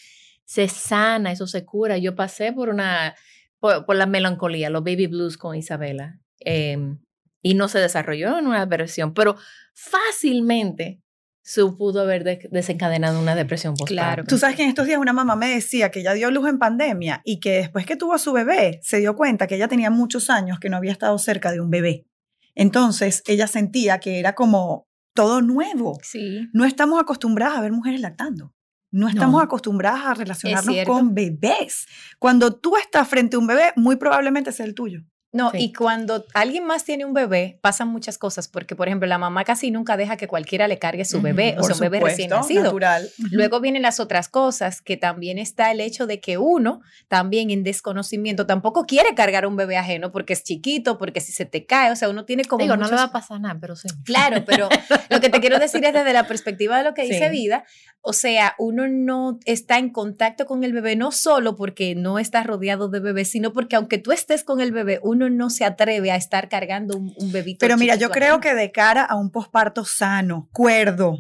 [0.45, 1.97] se sana, eso se cura.
[1.97, 3.15] Yo pasé por una,
[3.61, 6.21] por, la melancolía, los baby blues con Isabela.
[6.41, 6.99] Em,
[7.41, 9.37] y no se desarrolló en una depresión, pero
[9.73, 11.03] fácilmente
[11.47, 14.25] se pudo haber desencadenado una depresión post Claro.
[14.25, 16.59] Tú sabes que en estos días una mamá me decía que ella dio luz en
[16.59, 19.91] pandemia y que después que tuvo a su bebé se dio cuenta que ella tenía
[19.91, 22.07] muchos años que no había estado cerca de un bebé.
[22.55, 25.99] Entonces ella sentía que era como todo nuevo.
[26.03, 26.49] Sí.
[26.55, 28.55] No estamos acostumbradas a ver mujeres lactando.
[28.91, 31.87] No estamos acostumbradas a relacionarnos con bebés.
[32.19, 35.03] Cuando tú estás frente a un bebé, muy probablemente sea el tuyo.
[35.35, 39.19] No, y cuando alguien más tiene un bebé, pasan muchas cosas, porque por ejemplo, la
[39.19, 42.31] mamá casi nunca deja que cualquiera le cargue su bebé, o sea, un bebé recién
[42.31, 42.63] nacido.
[42.63, 43.11] Natural.
[43.33, 47.65] Luego vienen las otras cosas, que también está el hecho de que uno, también en
[47.65, 51.91] desconocimiento, tampoco quiere cargar un bebé ajeno porque es chiquito, porque si se te cae,
[51.91, 52.63] o sea, uno tiene como.
[52.63, 53.89] Digo, no le va a pasar nada, pero sí.
[54.05, 54.69] Claro, pero
[55.11, 57.65] lo que te quiero decir es desde la perspectiva de lo que dice Vida,
[58.07, 62.43] o sea, uno no está en contacto con el bebé, no solo porque no está
[62.43, 66.11] rodeado de bebés, sino porque aunque tú estés con el bebé, uno no se atreve
[66.11, 67.59] a estar cargando un, bebito.
[67.61, 71.19] Pero mira, yo creo que de cara a un posparto sano, cuerdo,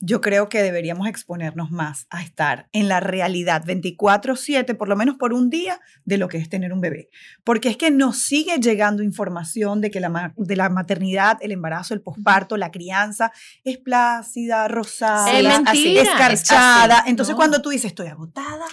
[0.00, 5.16] yo creo que deberíamos exponernos más a estar en la realidad 24/7, por lo menos
[5.16, 7.08] por un día, de lo que es tener un bebé.
[7.42, 11.94] Porque es que nos sigue llegando información de que la, de la maternidad, el embarazo,
[11.94, 17.04] el posparto, la crianza es plácida, rosada, escarchada.
[17.06, 18.66] Entonces cuando tú dices, estoy agotada,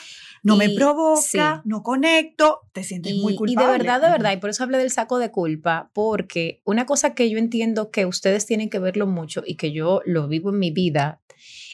[0.44, 3.52] no me provoca, no conecto, te sientes muy culpable.
[3.52, 6.86] Y de verdad, de verdad, y por eso hablé del saco de culpa, porque una
[6.86, 10.50] cosa que yo entiendo que ustedes tienen que verlo mucho y que yo lo vivo
[10.50, 11.22] en mi vida,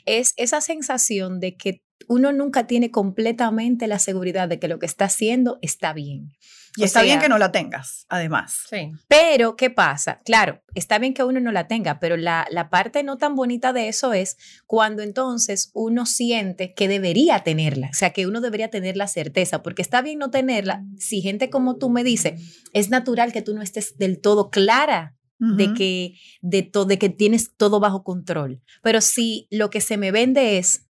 [0.05, 4.85] es esa sensación de que uno nunca tiene completamente la seguridad de que lo que
[4.85, 6.31] está haciendo está bien.
[6.77, 8.65] Y está bien que no la tengas, además.
[8.69, 8.91] Sí.
[9.07, 10.21] Pero, ¿qué pasa?
[10.23, 13.73] Claro, está bien que uno no la tenga, pero la, la parte no tan bonita
[13.73, 18.69] de eso es cuando entonces uno siente que debería tenerla, o sea, que uno debería
[18.69, 22.37] tener la certeza, porque está bien no tenerla si gente como tú me dice,
[22.73, 27.55] es natural que tú no estés del todo clara de que de, de que tienes
[27.55, 28.63] todo bajo control.
[28.81, 30.87] Pero si lo que se me vende es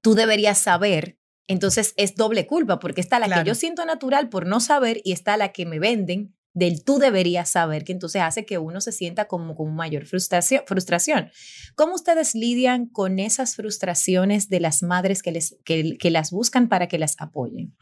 [0.00, 1.19] tú deberías saber
[1.50, 5.10] entonces es doble culpa, porque está la que yo siento natural por no saber y
[5.10, 8.92] está la que me venden del tú deberías saber, que entonces hace que uno se
[8.92, 11.30] sienta como con mayor frustración, frustración.
[11.74, 16.86] ¿Cómo ustedes lidian con esas frustraciones de las madres que, les, que, las buscan para
[16.86, 17.76] que las apoyen?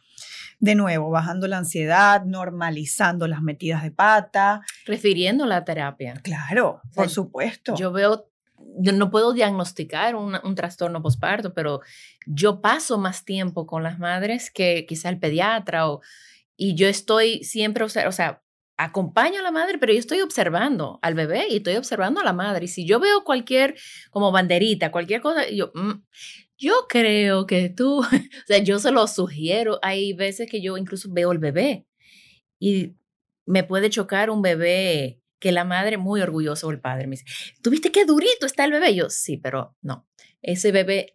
[0.61, 4.63] de nuevo, bajando la ansiedad, normalizando las metidas de pata.
[4.87, 6.15] Refiriendo la terapia.
[6.25, 7.77] Claro, por supuesto.
[7.77, 8.29] Yo veo
[8.77, 11.81] yo no puedo diagnosticar un, trastorno posparto, pero
[12.27, 16.01] yo paso más tiempo con las madres que quizá el pediatra o,
[16.57, 18.43] y yo estoy siempre, o sea,
[18.77, 22.33] acompaño a la madre, pero yo estoy observando al bebé y estoy observando a la
[22.33, 22.67] madre.
[22.67, 23.77] Y si yo veo cualquier,
[24.11, 26.03] como banderita, cualquier cosa, yo, mm,
[26.57, 29.79] yo creo que tú, o sea, yo se lo sugiero.
[29.83, 31.87] Hay veces que yo incluso veo el bebé
[32.59, 32.95] y
[33.47, 37.25] me puede chocar un bebé que la madre muy orgullosa o el padre me dice,
[37.63, 38.95] ¿tuviste qué durito está el bebé?
[38.95, 40.07] Yo, sí, pero no,
[40.43, 41.15] ese bebé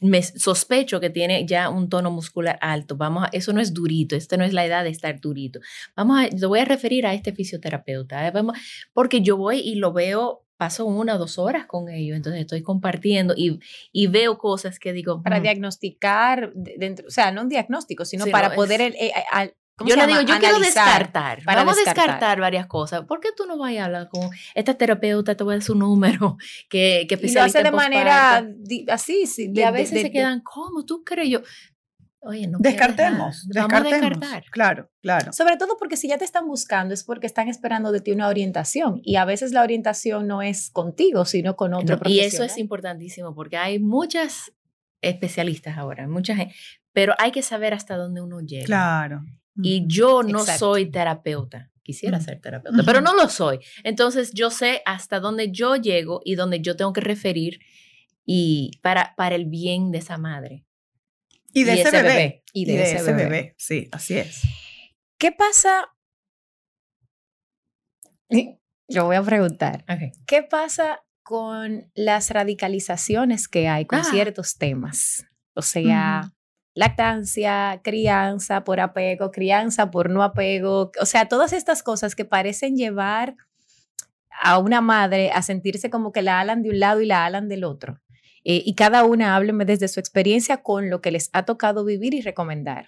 [0.00, 2.96] me sospecho que tiene ya un tono muscular alto.
[2.96, 5.60] Vamos a, eso no es durito, esta no es la edad de estar durito.
[5.96, 8.30] Vamos a, lo voy a referir a este fisioterapeuta, ¿eh?
[8.30, 8.58] Vamos,
[8.92, 12.62] porque yo voy y lo veo, paso una o dos horas con ellos, entonces estoy
[12.62, 13.58] compartiendo y,
[13.92, 15.22] y veo cosas que digo.
[15.22, 15.42] Para mm".
[15.42, 19.12] diagnosticar, dentro, o sea, no un diagnóstico, sino para poder el, eh,
[19.86, 21.42] yo le digo, yo quiero descartar.
[21.44, 23.04] Vamos a descartar varias cosas.
[23.04, 25.34] ¿Por qué tú no vas a hablar con esta terapeuta?
[25.34, 26.36] Te voy a dar su número.
[26.68, 28.46] Que, que y lo hace de manera
[28.88, 29.26] así.
[29.26, 31.28] Sí, y a veces se quedan, ¿cómo tú crees?
[31.28, 31.40] Yo,
[32.24, 33.82] Oye, no descartemos, descartemos.
[33.82, 34.44] Vamos a descartar.
[34.52, 35.32] Claro, claro.
[35.32, 38.28] Sobre todo porque si ya te están buscando es porque están esperando de ti una
[38.28, 42.58] orientación y a veces la orientación no es contigo, sino con otro Y eso es
[42.58, 44.52] importantísimo porque hay muchas
[45.00, 46.54] especialistas ahora, mucha gente,
[46.92, 48.66] pero hay que saber hasta dónde uno llega.
[48.66, 49.24] Claro.
[49.56, 51.70] Y yo no soy terapeuta.
[51.82, 53.58] Quisiera ser terapeuta, pero no lo soy.
[53.82, 57.58] Entonces yo sé hasta dónde yo llego y dónde yo tengo que referir
[58.24, 60.64] y para, para el bien de esa madre.
[61.52, 62.44] Y de ese, bebé.
[62.52, 63.54] Y de, ese, bebé.
[63.58, 64.42] Sí, así es.
[65.18, 65.88] ¿Qué pasa?
[68.88, 69.84] Yo voy a preguntar.
[70.26, 74.04] ¿Qué pasa con las radicalizaciones que hay con ah.
[74.04, 75.26] ciertos temas?
[75.54, 76.32] O sea,
[76.74, 82.76] lactancia, crianza por apego, crianza por no apego, o sea, todas estas cosas que parecen
[82.76, 83.36] llevar
[84.40, 87.48] a una madre a sentirse como que la alan de un lado y la alan
[87.48, 88.00] del otro.
[88.44, 92.14] Eh, y cada una hábleme desde su experiencia con lo que les ha tocado vivir
[92.14, 92.86] y recomendar.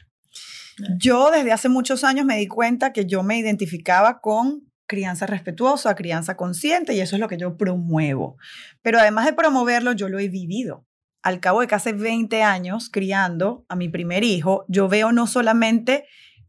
[0.99, 5.95] Yo desde hace muchos años me di cuenta que yo me identificaba con crianza respetuosa,
[5.95, 8.37] crianza consciente, y eso es lo que yo promuevo.
[8.83, 10.85] Pero además de promoverlo, yo lo he vivido.
[11.25, 16.05] Al cabo de casi 20 años criando a mi primer hijo, yo veo no solamente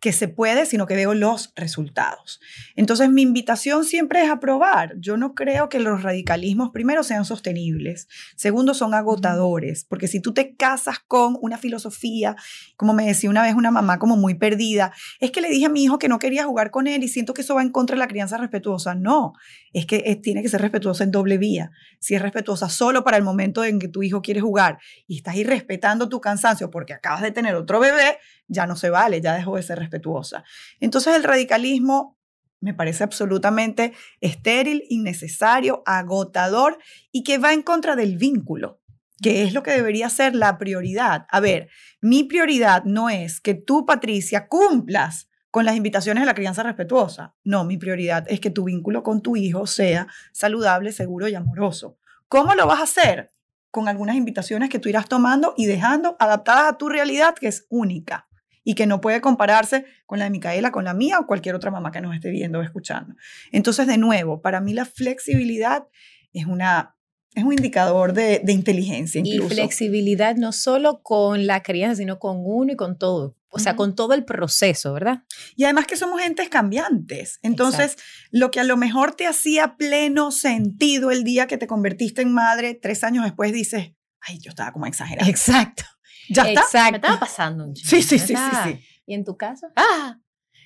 [0.05, 2.39] que se puede, sino que veo los resultados.
[2.75, 4.93] Entonces, mi invitación siempre es a probar.
[4.99, 10.31] Yo no creo que los radicalismos, primero, sean sostenibles, segundo, son agotadores, porque si tú
[10.31, 12.35] te casas con una filosofía,
[12.77, 15.69] como me decía una vez una mamá como muy perdida, es que le dije a
[15.69, 17.95] mi hijo que no quería jugar con él y siento que eso va en contra
[17.95, 18.93] de la crianza respetuosa.
[18.93, 19.33] No,
[19.73, 21.71] es que tiene que ser respetuosa en doble vía.
[21.97, 25.35] Si es respetuosa solo para el momento en que tu hijo quiere jugar y estás
[25.35, 29.55] irrespetando tu cansancio porque acabas de tener otro bebé, ya no se vale, ya dejó
[29.55, 30.43] de ser respetuosa.
[30.79, 32.17] Entonces el radicalismo
[32.59, 36.79] me parece absolutamente estéril, innecesario, agotador
[37.11, 38.81] y que va en contra del vínculo,
[39.21, 41.25] que es lo que debería ser la prioridad.
[41.29, 41.69] A ver,
[42.01, 47.35] mi prioridad no es que tú, Patricia, cumplas con las invitaciones de la crianza respetuosa.
[47.43, 51.97] No, mi prioridad es que tu vínculo con tu hijo sea saludable, seguro y amoroso.
[52.27, 53.31] ¿Cómo lo vas a hacer?
[53.69, 57.67] Con algunas invitaciones que tú irás tomando y dejando adaptadas a tu realidad, que es
[57.69, 58.27] única
[58.65, 61.71] y que no puede compararse con la de Micaela, con la mía o cualquier otra
[61.71, 63.15] mamá que nos esté viendo o escuchando.
[63.53, 65.87] Entonces, de nuevo, para mí la flexibilidad
[66.33, 66.95] es una
[67.35, 69.53] es un indicador de, inteligencia incluso.
[69.53, 73.35] Y flexibilidad no solo con la crianza, sino con uno y con todo.
[73.49, 75.23] O sea, con todo el proceso, ¿verdad?
[75.55, 77.39] Y además que somos entes cambiantes.
[77.41, 77.95] Entonces,
[78.29, 82.33] lo que a lo mejor te hacía pleno sentido el día que te convertiste en
[82.33, 85.29] madre, tres años después dices, ay, yo estaba como exagerada.
[85.29, 85.83] Exacto.
[86.29, 86.61] ¿Ya está?
[86.61, 86.91] Exacto.
[86.91, 87.75] Me estaba pasando.
[87.75, 88.79] Sí, sí, sí, sí, sí.
[89.05, 89.67] ¿Y en tu caso?
[89.75, 90.19] Ah,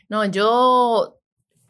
[0.07, 1.19] no, yo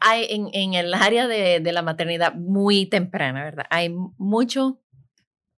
[0.00, 3.66] hay en, en el área de, de, la maternidad muy temprana, ¿verdad?
[3.70, 4.80] Hay mucho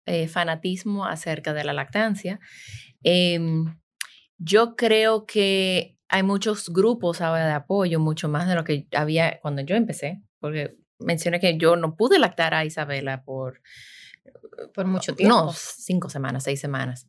[0.04, 2.40] eh, fanatismo acerca de la lactancia.
[3.04, 3.78] Em,
[4.36, 9.38] yo creo que hay muchos grupos ahora de apoyo, mucho más de lo que había
[9.40, 13.62] cuando yo empecé, porque mencioné que yo no pude lactar a Isabela por,
[14.74, 15.36] por mucho tiempo.
[15.36, 17.08] No, cinco semanas, seis semanas.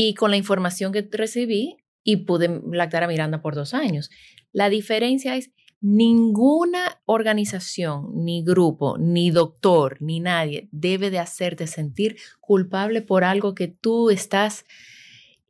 [0.00, 4.10] Y con la información que recibí, y pude lactar a Miranda por dos años.
[4.52, 12.16] La diferencia es, ninguna organización, ni grupo, ni doctor, ni nadie debe de hacerte sentir
[12.38, 14.66] culpable por algo que tú estás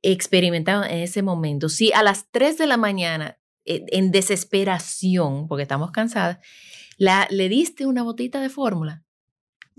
[0.01, 1.69] experimentando en ese momento.
[1.69, 6.39] Si a las 3 de la mañana, eh, en desesperación, porque estamos cansadas,
[6.97, 9.05] le diste una botita de fórmula,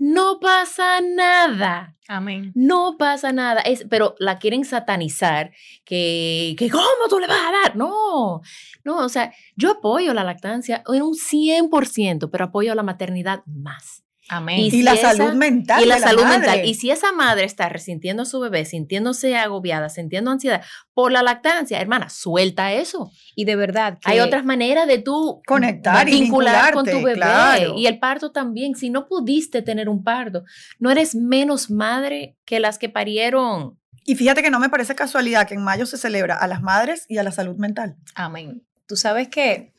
[0.00, 1.94] no pasa nada.
[2.08, 2.52] Amén.
[2.54, 3.60] No pasa nada.
[3.60, 5.52] Es, pero la quieren satanizar,
[5.84, 7.76] que, que ¿cómo tú le vas a dar?
[7.76, 8.40] No,
[8.82, 14.02] no, o sea, yo apoyo la lactancia en un 100%, pero apoyo la maternidad más.
[14.30, 14.60] Amén.
[14.60, 15.82] Y, la salud mental.
[15.82, 16.64] Y la, salud mental.
[16.64, 20.62] Y si esa madre está resintiendo a su bebé, sintiéndose agobiada, sintiendo ansiedad
[20.94, 23.10] por la lactancia, hermana, suelta eso.
[23.34, 23.98] Y de verdad.
[24.04, 27.72] Hay otras maneras de tú conectar y vincular con tu bebé.
[27.76, 28.76] Y el parto también.
[28.76, 30.44] Si no pudiste tener un parto,
[30.78, 33.80] no eres menos madre que las que parieron.
[34.04, 37.04] Y fíjate que no me parece casualidad que en mayo se celebra a las madres
[37.08, 37.96] y a la salud mental.
[38.14, 38.62] Amén.
[38.86, 39.72] Tú sabes que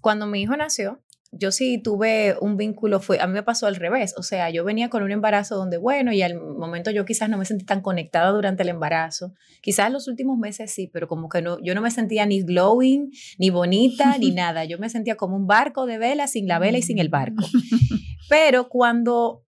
[0.00, 1.00] cuando mi hijo nació,
[1.38, 4.64] yo sí tuve un vínculo, fue, a mí me pasó al revés, o sea, yo
[4.64, 7.80] venía con un embarazo donde, bueno, y al momento yo quizás no me sentí tan
[7.80, 11.80] conectada durante el embarazo, quizás los últimos meses sí, pero como que no, yo no
[11.80, 15.98] me sentía ni glowing, ni bonita, ni nada, yo me sentía como un barco de
[15.98, 17.44] vela, sin la vela y sin el barco.
[18.28, 19.44] Pero cuando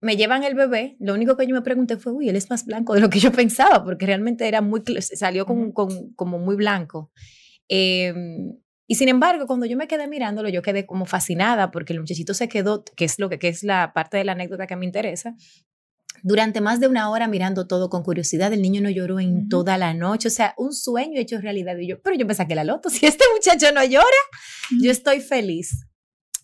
[0.00, 2.64] me llevan el bebé, lo único que yo me pregunté fue, uy, él es más
[2.64, 6.56] blanco de lo que yo pensaba, porque realmente era muy, salió con, con, como muy
[6.56, 7.10] blanco.
[7.68, 8.14] Eh,
[8.86, 12.34] y sin embargo, cuando yo me quedé mirándolo, yo quedé como fascinada porque el muchachito
[12.34, 14.84] se quedó, que es lo que, que es la parte de la anécdota que me
[14.84, 15.34] interesa,
[16.22, 18.52] durante más de una hora mirando todo con curiosidad.
[18.52, 21.76] El niño no lloró en toda la noche, o sea, un sueño hecho realidad.
[21.78, 24.04] Y yo, pero yo pensé que la loto, si este muchacho no llora,
[24.82, 25.86] yo estoy feliz.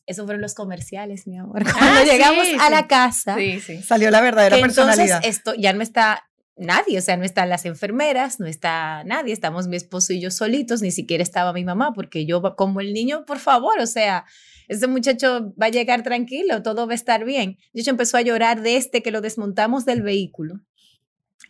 [0.06, 1.62] Esos fueron los comerciales, mi amor.
[1.66, 3.82] Ah, cuando llegamos a la casa, sí, sí.
[3.82, 5.18] salió la verdadera personalidad.
[5.18, 6.29] Entonces, esto ya no está
[6.60, 10.30] nadie, o sea, no están las enfermeras, no está nadie, estamos mi esposo y yo
[10.30, 14.24] solitos, ni siquiera estaba mi mamá, porque yo como el niño, por favor, o sea,
[14.68, 17.56] este muchacho va a llegar tranquilo, todo va a estar bien.
[17.72, 20.60] De hecho, empezó a llorar desde que lo desmontamos del vehículo.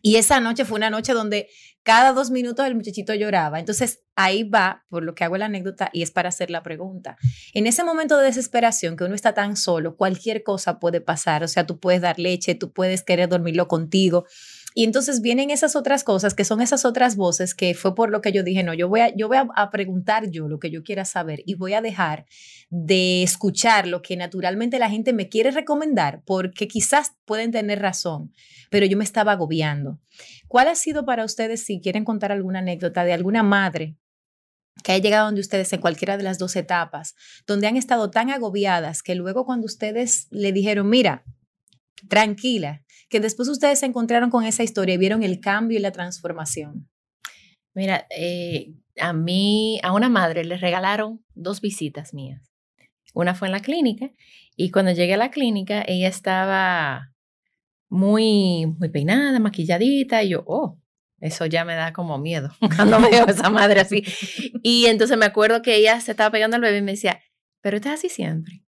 [0.02, 1.48] Y esa noche fue una noche donde
[1.82, 3.58] cada dos minutos el muchachito lloraba.
[3.58, 7.16] Entonces ahí va, por lo que hago la anécdota, y es para hacer la pregunta.
[7.52, 11.42] En ese momento de desesperación, que uno está tan solo, cualquier cosa puede pasar.
[11.42, 14.26] O sea, tú puedes dar leche, tú puedes querer dormirlo contigo,
[14.74, 18.20] y entonces vienen esas otras cosas, que son esas otras voces, que fue por lo
[18.20, 20.82] que yo dije, no, yo voy a, yo voy a, preguntar yo lo que yo
[20.82, 22.26] quiera saber y voy a dejar
[22.68, 28.32] de escuchar lo que naturalmente la gente me quiere recomendar, porque quizás pueden tener razón,
[28.70, 29.98] pero yo me estaba agobiando.
[30.46, 33.96] ¿Cuál ha sido para ustedes, si quieren contar alguna anécdota de alguna madre
[34.84, 37.14] que haya llegado donde ustedes en cualquiera de las dos etapas,
[37.46, 41.24] donde han estado tan agobiadas que luego cuando ustedes le dijeron, mira,
[42.08, 45.92] tranquila, que después ustedes se encontraron con esa historia y vieron el cambio y la
[45.92, 46.88] transformación?
[47.74, 52.42] Mira, eh, a mí, a una madre le regalaron dos visitas mías.
[53.14, 54.10] Una fue en la clínica
[54.56, 57.12] y cuando llegué a la clínica ella estaba
[57.88, 60.78] muy, muy peinada, maquilladita y yo, oh,
[61.20, 64.04] eso ya me da como miedo cuando veo a esa madre así.
[64.62, 67.20] Y entonces me acuerdo que ella se estaba pegando al bebé y me decía,
[67.60, 68.62] pero estás así siempre.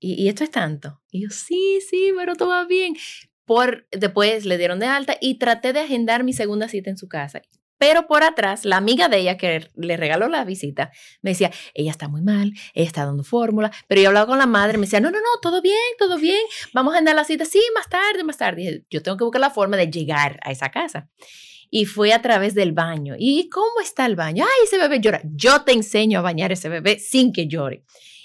[0.00, 1.00] Y, esto es tanto.
[1.10, 2.96] Y yo, sí, sí, pero todo va bien.
[3.44, 7.06] Por, después le dieron de alta y traté de agendar mi segunda cita en su
[7.06, 7.42] casa.
[7.76, 10.90] Pero por atrás, la amiga de ella que le regaló la visita
[11.22, 13.70] me decía, ella está muy mal, ella está dando fórmula.
[13.88, 16.40] Pero yo hablaba con la madre, me decía, no, no, no, todo bien, todo bien,
[16.74, 18.60] vamos a andar la cita, sí, más tarde, más tarde.
[18.60, 21.08] Dije, yo tengo que buscar la forma de llegar a esa casa.
[21.70, 23.14] Y fue a través del baño.
[23.18, 24.44] ¿Y cómo está el baño?
[24.44, 25.22] Ay, ese bebé llora.
[25.24, 27.84] Yo te enseño a bañar ese bebé sin que llore.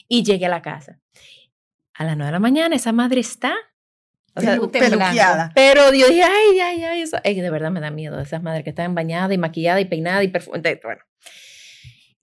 [0.09, 0.99] Y llegué a la casa.
[1.95, 3.55] A las nueve de la mañana, esa madre está
[4.35, 5.51] o sea, peluqueada.
[5.55, 7.17] Pero Dios, ay, ay, ay, eso.
[7.23, 10.27] de verdad me da miedo esas madres que están bañadas y maquilladas y peinadas y
[10.27, 10.77] perfumadas.
[10.83, 11.01] Bueno,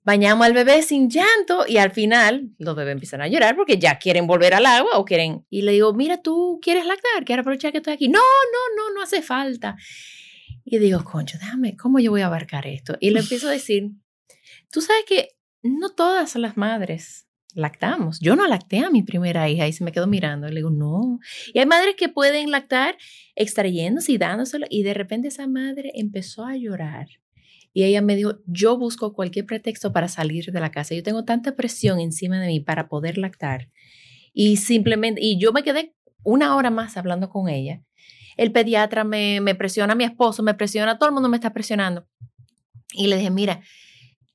[0.05, 3.99] bañamos al bebé sin llanto y al final los bebés empiezan a llorar porque ya
[3.99, 5.47] quieren volver al agua o quieren.
[5.49, 8.09] Y le digo, mira, tú quieres lactar, quiero aprovechar que estoy aquí.
[8.09, 9.77] No, no, no, no hace falta.
[10.65, 12.97] Y digo, concho, déjame, ¿cómo yo voy a abarcar esto?
[13.01, 13.91] Y le empiezo a decir,
[14.71, 15.31] tú sabes que
[15.63, 18.19] no todas las madres lactamos.
[18.21, 20.49] Yo no lacté a mi primera hija y se me quedó mirando.
[20.49, 21.19] Le digo, no.
[21.53, 22.97] Y hay madres que pueden lactar
[23.35, 24.67] extrayéndose y dándoselo.
[24.71, 27.09] Y de repente esa madre empezó a llorar.
[27.73, 30.95] Y ella me dijo, yo busco cualquier pretexto para salir de la casa.
[30.95, 33.71] Yo tengo tanta presión encima de mí para poder lactar.
[34.35, 37.83] Y simplemente, y yo me quedé una hora más hablando con ella.
[38.37, 42.07] El pediatra me, me presiona, mi esposo me presiona, todo el mundo me está presionando.
[42.93, 43.63] Y le dije, mira,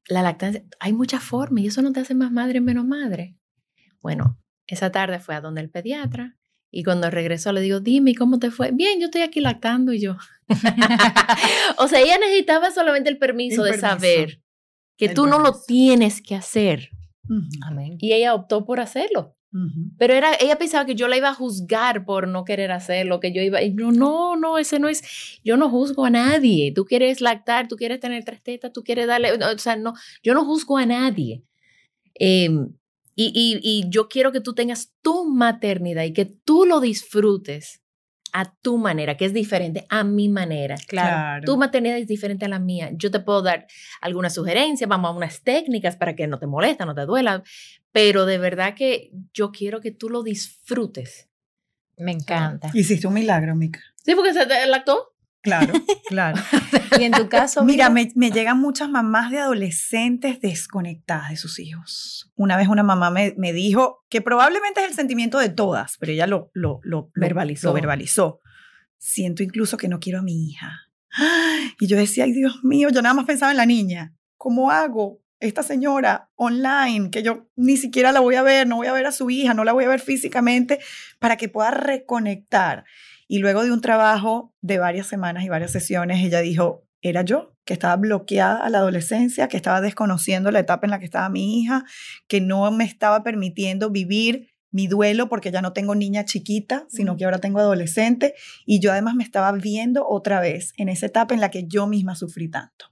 [0.08, 3.36] la lactancia, hay muchas formas y eso no te hace más madre menos madre.
[4.02, 6.38] Bueno, esa tarde fue a donde el pediatra
[6.72, 8.72] y cuando regresó le digo, dime, ¿cómo te fue?
[8.72, 10.18] Bien, yo estoy aquí lactando y yo.
[11.78, 14.42] o sea, ella necesitaba solamente el permiso de saber
[14.98, 16.90] que tú no lo tienes que hacer.
[17.62, 17.98] Amén.
[18.00, 19.37] Y ella optó por hacerlo.
[19.98, 23.32] Pero era, ella pensaba que yo la iba a juzgar por no querer hacerlo, que
[23.32, 26.72] yo iba, y no, no, no, ese no es, yo no juzgo a nadie.
[26.76, 30.34] Tú quieres lactar, tú quieres tener tres tetas, tú quieres darle, o sea, no, yo
[30.34, 31.44] no juzgo a nadie.
[32.16, 32.74] Em,
[33.16, 37.82] y, y, y yo quiero que tú tengas tu maternidad y que tú lo disfrutes
[38.34, 40.76] a tu manera, que es diferente a mi manera.
[40.88, 42.92] Claro, Tu maternidad es diferente a la mía.
[42.94, 43.66] Yo te puedo dar
[44.02, 47.42] algunas sugerencias, vamos a unas técnicas para que no te molesta, no te duela,
[47.98, 51.32] pero de verdad que yo quiero que tú lo disfrutes.
[51.98, 52.70] Me encanta.
[52.76, 53.80] Hiciste un milagro, Mica.
[54.06, 55.16] Sí, porque se lactó.
[55.42, 55.74] Claro,
[56.08, 56.40] claro.
[57.00, 57.64] y en tu caso.
[57.64, 62.32] Mira, me, me, llegan muchas mamás de adolescentes desconectadas de sus hijos.
[62.36, 66.12] Una vez una mamá me, me dijo que probablemente es el sentimiento de todas, pero
[66.12, 67.70] ella lo, lo, lo, verbalizó.
[67.70, 68.42] lo verbalizó.
[69.00, 70.82] Siento incluso que no quiero a mi hija.
[71.80, 74.14] Y yo decía, ay Dios mío, yo nada más pensaba en la niña.
[74.36, 75.20] ¿Cómo hago?
[75.40, 79.06] Esta señora online, que yo ni siquiera la voy a ver, no voy a ver
[79.06, 80.80] a su hija, no la voy a ver físicamente,
[81.20, 82.86] para que pueda reconectar.
[83.28, 87.56] Y luego de un trabajo de varias semanas y varias sesiones, ella dijo, era yo,
[87.66, 91.30] que estaba bloqueada a la adolescencia, que estaba desconociendo la etapa en la que estaba
[91.30, 91.84] mi hija,
[92.28, 97.16] que no me estaba permitiendo vivir mi duelo porque ya no tengo niña chiquita, sino
[97.16, 98.36] que ahora tengo adolescente
[98.66, 101.88] y yo además me estaba viendo otra vez en esa etapa en la que yo
[101.88, 102.86] misma sufrí tanto.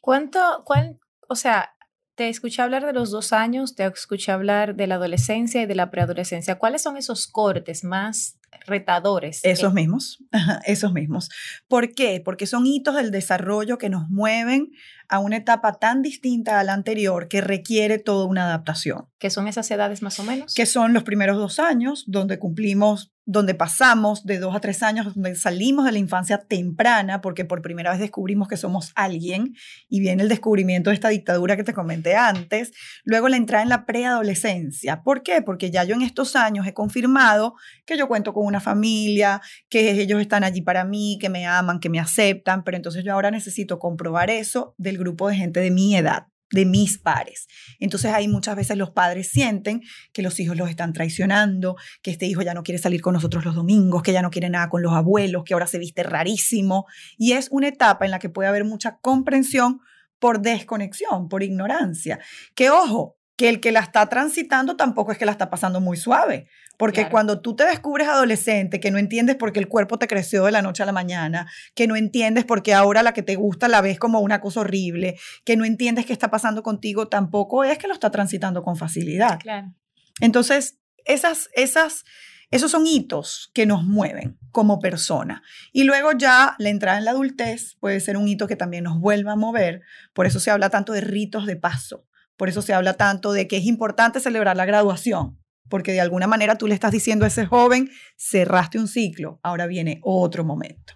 [0.00, 0.98] ¿Cuánto, cuál,
[1.30, 1.76] o sea,
[2.16, 5.76] te escuché hablar de los dos años, te escuché hablar de la adolescencia y de
[5.76, 6.58] la preadolescencia.
[6.58, 9.40] ¿Cuáles son esos cortes más retadores.
[9.42, 10.18] Esos mismos,
[10.66, 11.30] esos mismos.
[11.68, 12.20] ¿Por qué?
[12.24, 14.72] Porque son hitos del desarrollo que nos mueven
[15.10, 19.08] a una etapa tan distinta a la anterior que requiere toda una adaptación.
[19.18, 20.54] ¿Qué son esas edades más o menos?
[20.54, 25.14] Que son los primeros dos años, donde cumplimos donde pasamos de dos a tres años,
[25.14, 29.54] donde salimos de la infancia temprana, porque por primera vez descubrimos que somos alguien,
[29.88, 32.72] y viene el descubrimiento de esta dictadura que te comenté antes,
[33.04, 35.02] luego la entrada en la preadolescencia.
[35.02, 35.42] ¿Por qué?
[35.42, 37.54] Porque ya yo en estos años he confirmado
[37.86, 41.78] que yo cuento con una familia, que ellos están allí para mí, que me aman,
[41.78, 45.70] que me aceptan, pero entonces yo ahora necesito comprobar eso del grupo de gente de
[45.70, 47.46] mi edad de mis pares.
[47.78, 49.82] Entonces ahí muchas veces los padres sienten
[50.12, 53.44] que los hijos los están traicionando, que este hijo ya no quiere salir con nosotros
[53.44, 56.86] los domingos, que ya no quiere nada con los abuelos, que ahora se viste rarísimo.
[57.16, 59.80] Y es una etapa en la que puede haber mucha comprensión
[60.18, 62.18] por desconexión, por ignorancia.
[62.54, 65.96] Que ojo, que el que la está transitando tampoco es que la está pasando muy
[65.96, 66.46] suave.
[66.76, 67.10] Porque Claro.
[67.10, 70.52] cuando tú te descubres adolescente, que no entiendes por qué el cuerpo te creció de
[70.52, 73.66] la noche a la mañana, que no entiendes por qué ahora la que te gusta
[73.68, 77.78] la ves como una cosa horrible, que no entiendes qué está pasando contigo, tampoco es
[77.78, 79.38] que lo está transitando con facilidad.
[79.40, 79.72] Claro.
[80.20, 82.04] Entonces, esas, esas,
[82.50, 85.42] esos son hitos que nos mueven como persona.
[85.72, 89.00] Y luego ya la entrada en la adultez puede ser un hito que también nos
[89.00, 89.80] vuelva a mover.
[90.12, 92.04] Por eso se habla tanto de ritos de paso.
[92.40, 95.38] Por eso se habla tanto de que es importante celebrar la graduación.
[95.68, 99.66] Porque de alguna manera tú le estás diciendo a ese joven, cerraste un ciclo, ahora
[99.66, 100.94] viene otro momento.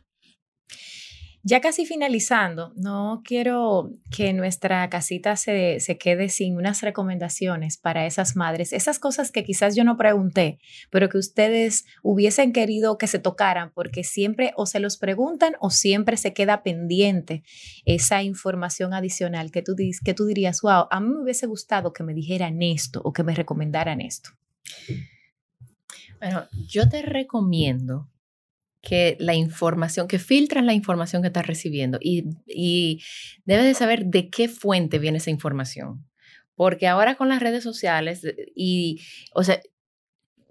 [1.47, 8.07] Ya casi finalizando, no quiero que nuestra casita se, se quede sin unas recomendaciones para
[8.07, 13.09] esas madres, esas cosas que quizás yo no pregunté, pero que ustedes hubiesen querido que
[13.09, 17.43] se tocaran, porque siempre o se los preguntan o siempre se queda pendiente
[17.85, 22.05] esa información adicional que tú, que tú dirías, wow, a mí me hubiese gustado que
[22.05, 24.31] me dijeran esto o que me recomendaran esto.
[26.21, 28.09] Bueno, yo te recomiendo
[28.85, 33.03] que la información, que filtras la información que estás recibiendo y, y
[33.45, 36.07] debes de saber de qué fuente viene esa información.
[36.55, 39.01] Porque ahora con las redes sociales eh, y,
[39.33, 39.61] o sea,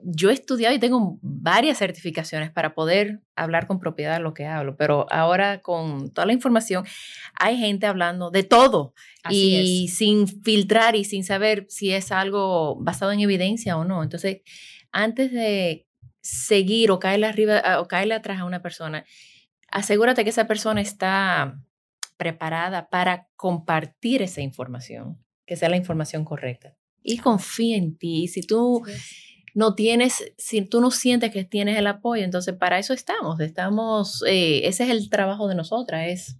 [0.05, 4.75] yo he estudiado y tengo varias certificaciones para poder hablar con propiedad lo que hablo,
[4.75, 6.85] pero ahora con toda la información
[7.35, 9.95] hay gente hablando de todo Así y es.
[9.95, 14.03] sin filtrar y sin saber si es algo basado en evidencia o no.
[14.03, 14.41] Entonces,
[14.91, 15.87] antes de
[16.23, 19.05] seguir o caerle arriba a- o caerle atrás a una persona,
[19.69, 21.59] asegúrate que esa persona está
[22.17, 26.75] preparada para compartir esa información, que sea la información correcta.
[27.03, 28.27] Y confía en ti.
[28.29, 28.83] Si tú
[29.53, 33.39] no tienes, si tú no sientes que tienes el apoyo, entonces para eso estamos.
[33.41, 36.37] Estamos, eh, ese es el trabajo de nosotras, es,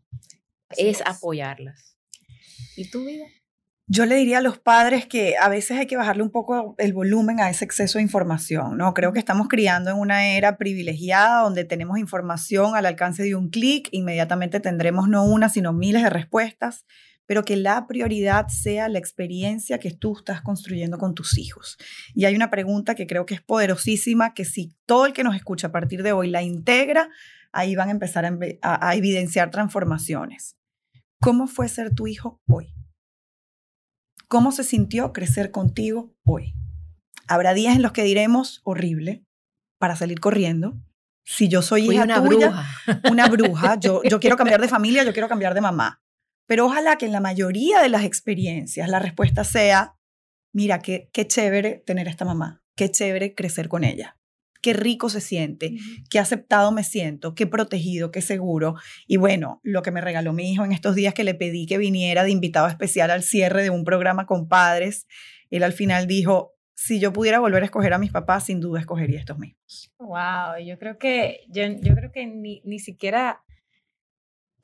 [0.70, 1.98] Así es apoyarlas.
[2.78, 3.26] ¿Y tu vida?
[3.88, 6.94] Yo le diría a los padres que a veces hay que bajarle un poco el
[6.94, 8.94] volumen a ese exceso de información, ¿no?
[8.94, 13.50] Creo que estamos criando en una era privilegiada donde tenemos información al alcance de un
[13.50, 16.86] clic, inmediatamente tendremos no una, sino miles de respuestas,
[17.26, 21.78] pero que la prioridad sea la experiencia que tú estás construyendo con tus hijos.
[22.14, 25.36] Y hay una pregunta que creo que es poderosísima, que si todo el que nos
[25.36, 27.10] escucha a partir de hoy la integra,
[27.52, 30.56] ahí van a empezar a, a evidenciar transformaciones.
[31.20, 32.74] ¿Cómo fue ser tu hijo hoy?
[34.34, 36.56] ¿Cómo se sintió crecer contigo hoy?
[37.28, 39.24] Habrá días en los que diremos horrible
[39.80, 40.74] para salir corriendo.
[41.24, 42.68] Si yo soy Fui hija una tuya, bruja.
[43.12, 46.02] una bruja, yo, yo quiero cambiar de familia, yo quiero cambiar de mamá.
[46.48, 50.00] Pero ojalá que en la mayoría de las experiencias la respuesta sea,
[50.52, 54.18] mira, qué, qué chévere tener esta mamá, qué chévere crecer con ella,
[54.64, 55.76] qué rico se siente,
[56.09, 58.76] qué aceptado me siento, qué protegido, qué seguro.
[59.05, 61.78] Y bueno, lo que me regaló mi hijo en estos días que le pedí que
[61.78, 65.05] viniera de invitado especial al cierre de un programa con padres,
[65.51, 68.80] él al final dijo, si yo pudiera volver a escoger a mis papás, sin duda
[68.80, 69.91] escogería estos mismos.
[69.99, 73.43] Wow, yo creo que, yo, yo creo que ni, ni siquiera,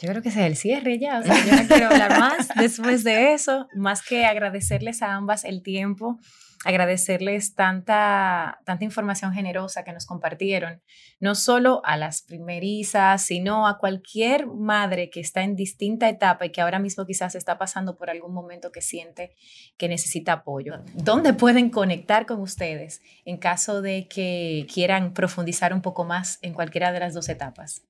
[0.01, 2.47] yo creo que ese es el cierre ya, o sea, yo no quiero hablar más
[2.57, 6.17] después de eso, más que agradecerles a ambas el tiempo,
[6.65, 10.81] agradecerles tanta, tanta información generosa que nos compartieron,
[11.19, 16.51] no solo a las primerizas, sino a cualquier madre que está en distinta etapa y
[16.51, 19.35] que ahora mismo quizás está pasando por algún momento que siente
[19.77, 20.73] que necesita apoyo.
[20.95, 26.53] ¿Dónde pueden conectar con ustedes en caso de que quieran profundizar un poco más en
[26.53, 27.83] cualquiera de las dos etapas?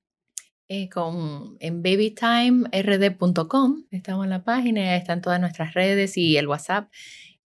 [0.72, 6.88] Eh, con, en babytimerd.com, estamos en la página, están todas nuestras redes y el WhatsApp,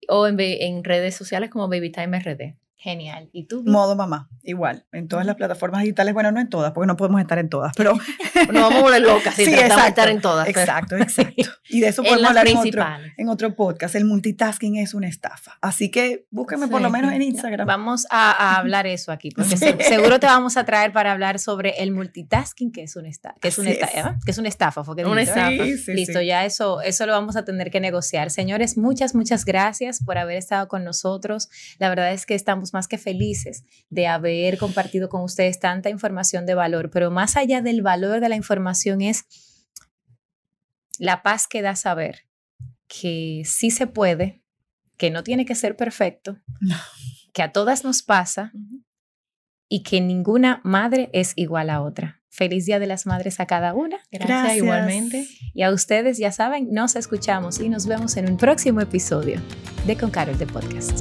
[0.09, 2.55] o en, en redes sociales como BabyTimeRD.
[2.85, 3.31] Genial.
[3.33, 3.63] ¿Y tú?
[3.65, 7.19] Modo mamá, igual, en todas las plataformas digitales, bueno, no en todas, porque no podemos
[7.23, 7.95] estar en todas, pero
[8.53, 10.47] Nos vamos a volver locas si Sí, tratamos de exacto, estar en todas.
[10.49, 11.51] pero- Exacto, exacto.
[11.71, 13.95] Y de eso podemos hablar en otro, en otro podcast.
[13.95, 15.57] El multitasking es una estafa.
[15.63, 17.67] Así que búsquenme por lo menos en Instagram.
[17.67, 19.75] Vamos a, a hablar eso aquí, porque Sí.
[19.81, 23.49] seguro te vamos a traer para hablar sobre el multitasking, que es una estafa, que
[23.49, 23.79] es una es.
[23.83, 24.03] ¿eh?
[24.27, 25.67] que es una estafa, fue que Una dijiste, ¿verdad?
[25.67, 25.93] estafa.
[25.93, 28.31] Listo, ya eso, eso lo vamos a tener que negociar.
[28.31, 31.49] Señores, muchas, muchas gracias por haber estado con nosotros.
[31.79, 36.45] La verdad es que estamos más que felices de haber compartido con ustedes tanta información
[36.45, 39.25] de valor, pero más allá del valor de la información es
[40.99, 42.27] la paz que da saber
[42.87, 44.43] que sí se puede,
[44.97, 46.77] que no tiene que ser perfecto, No.
[47.33, 48.53] que a todas nos pasa
[49.69, 52.21] y que ninguna madre es igual a otra.
[52.29, 53.99] Feliz Día de las Madres a cada una.
[54.11, 55.27] Gracias, igualmente.
[55.55, 59.41] Y a ustedes, ya saben, nos escuchamos y nos vemos en un próximo episodio
[59.87, 61.01] de Con Carol de Podcast.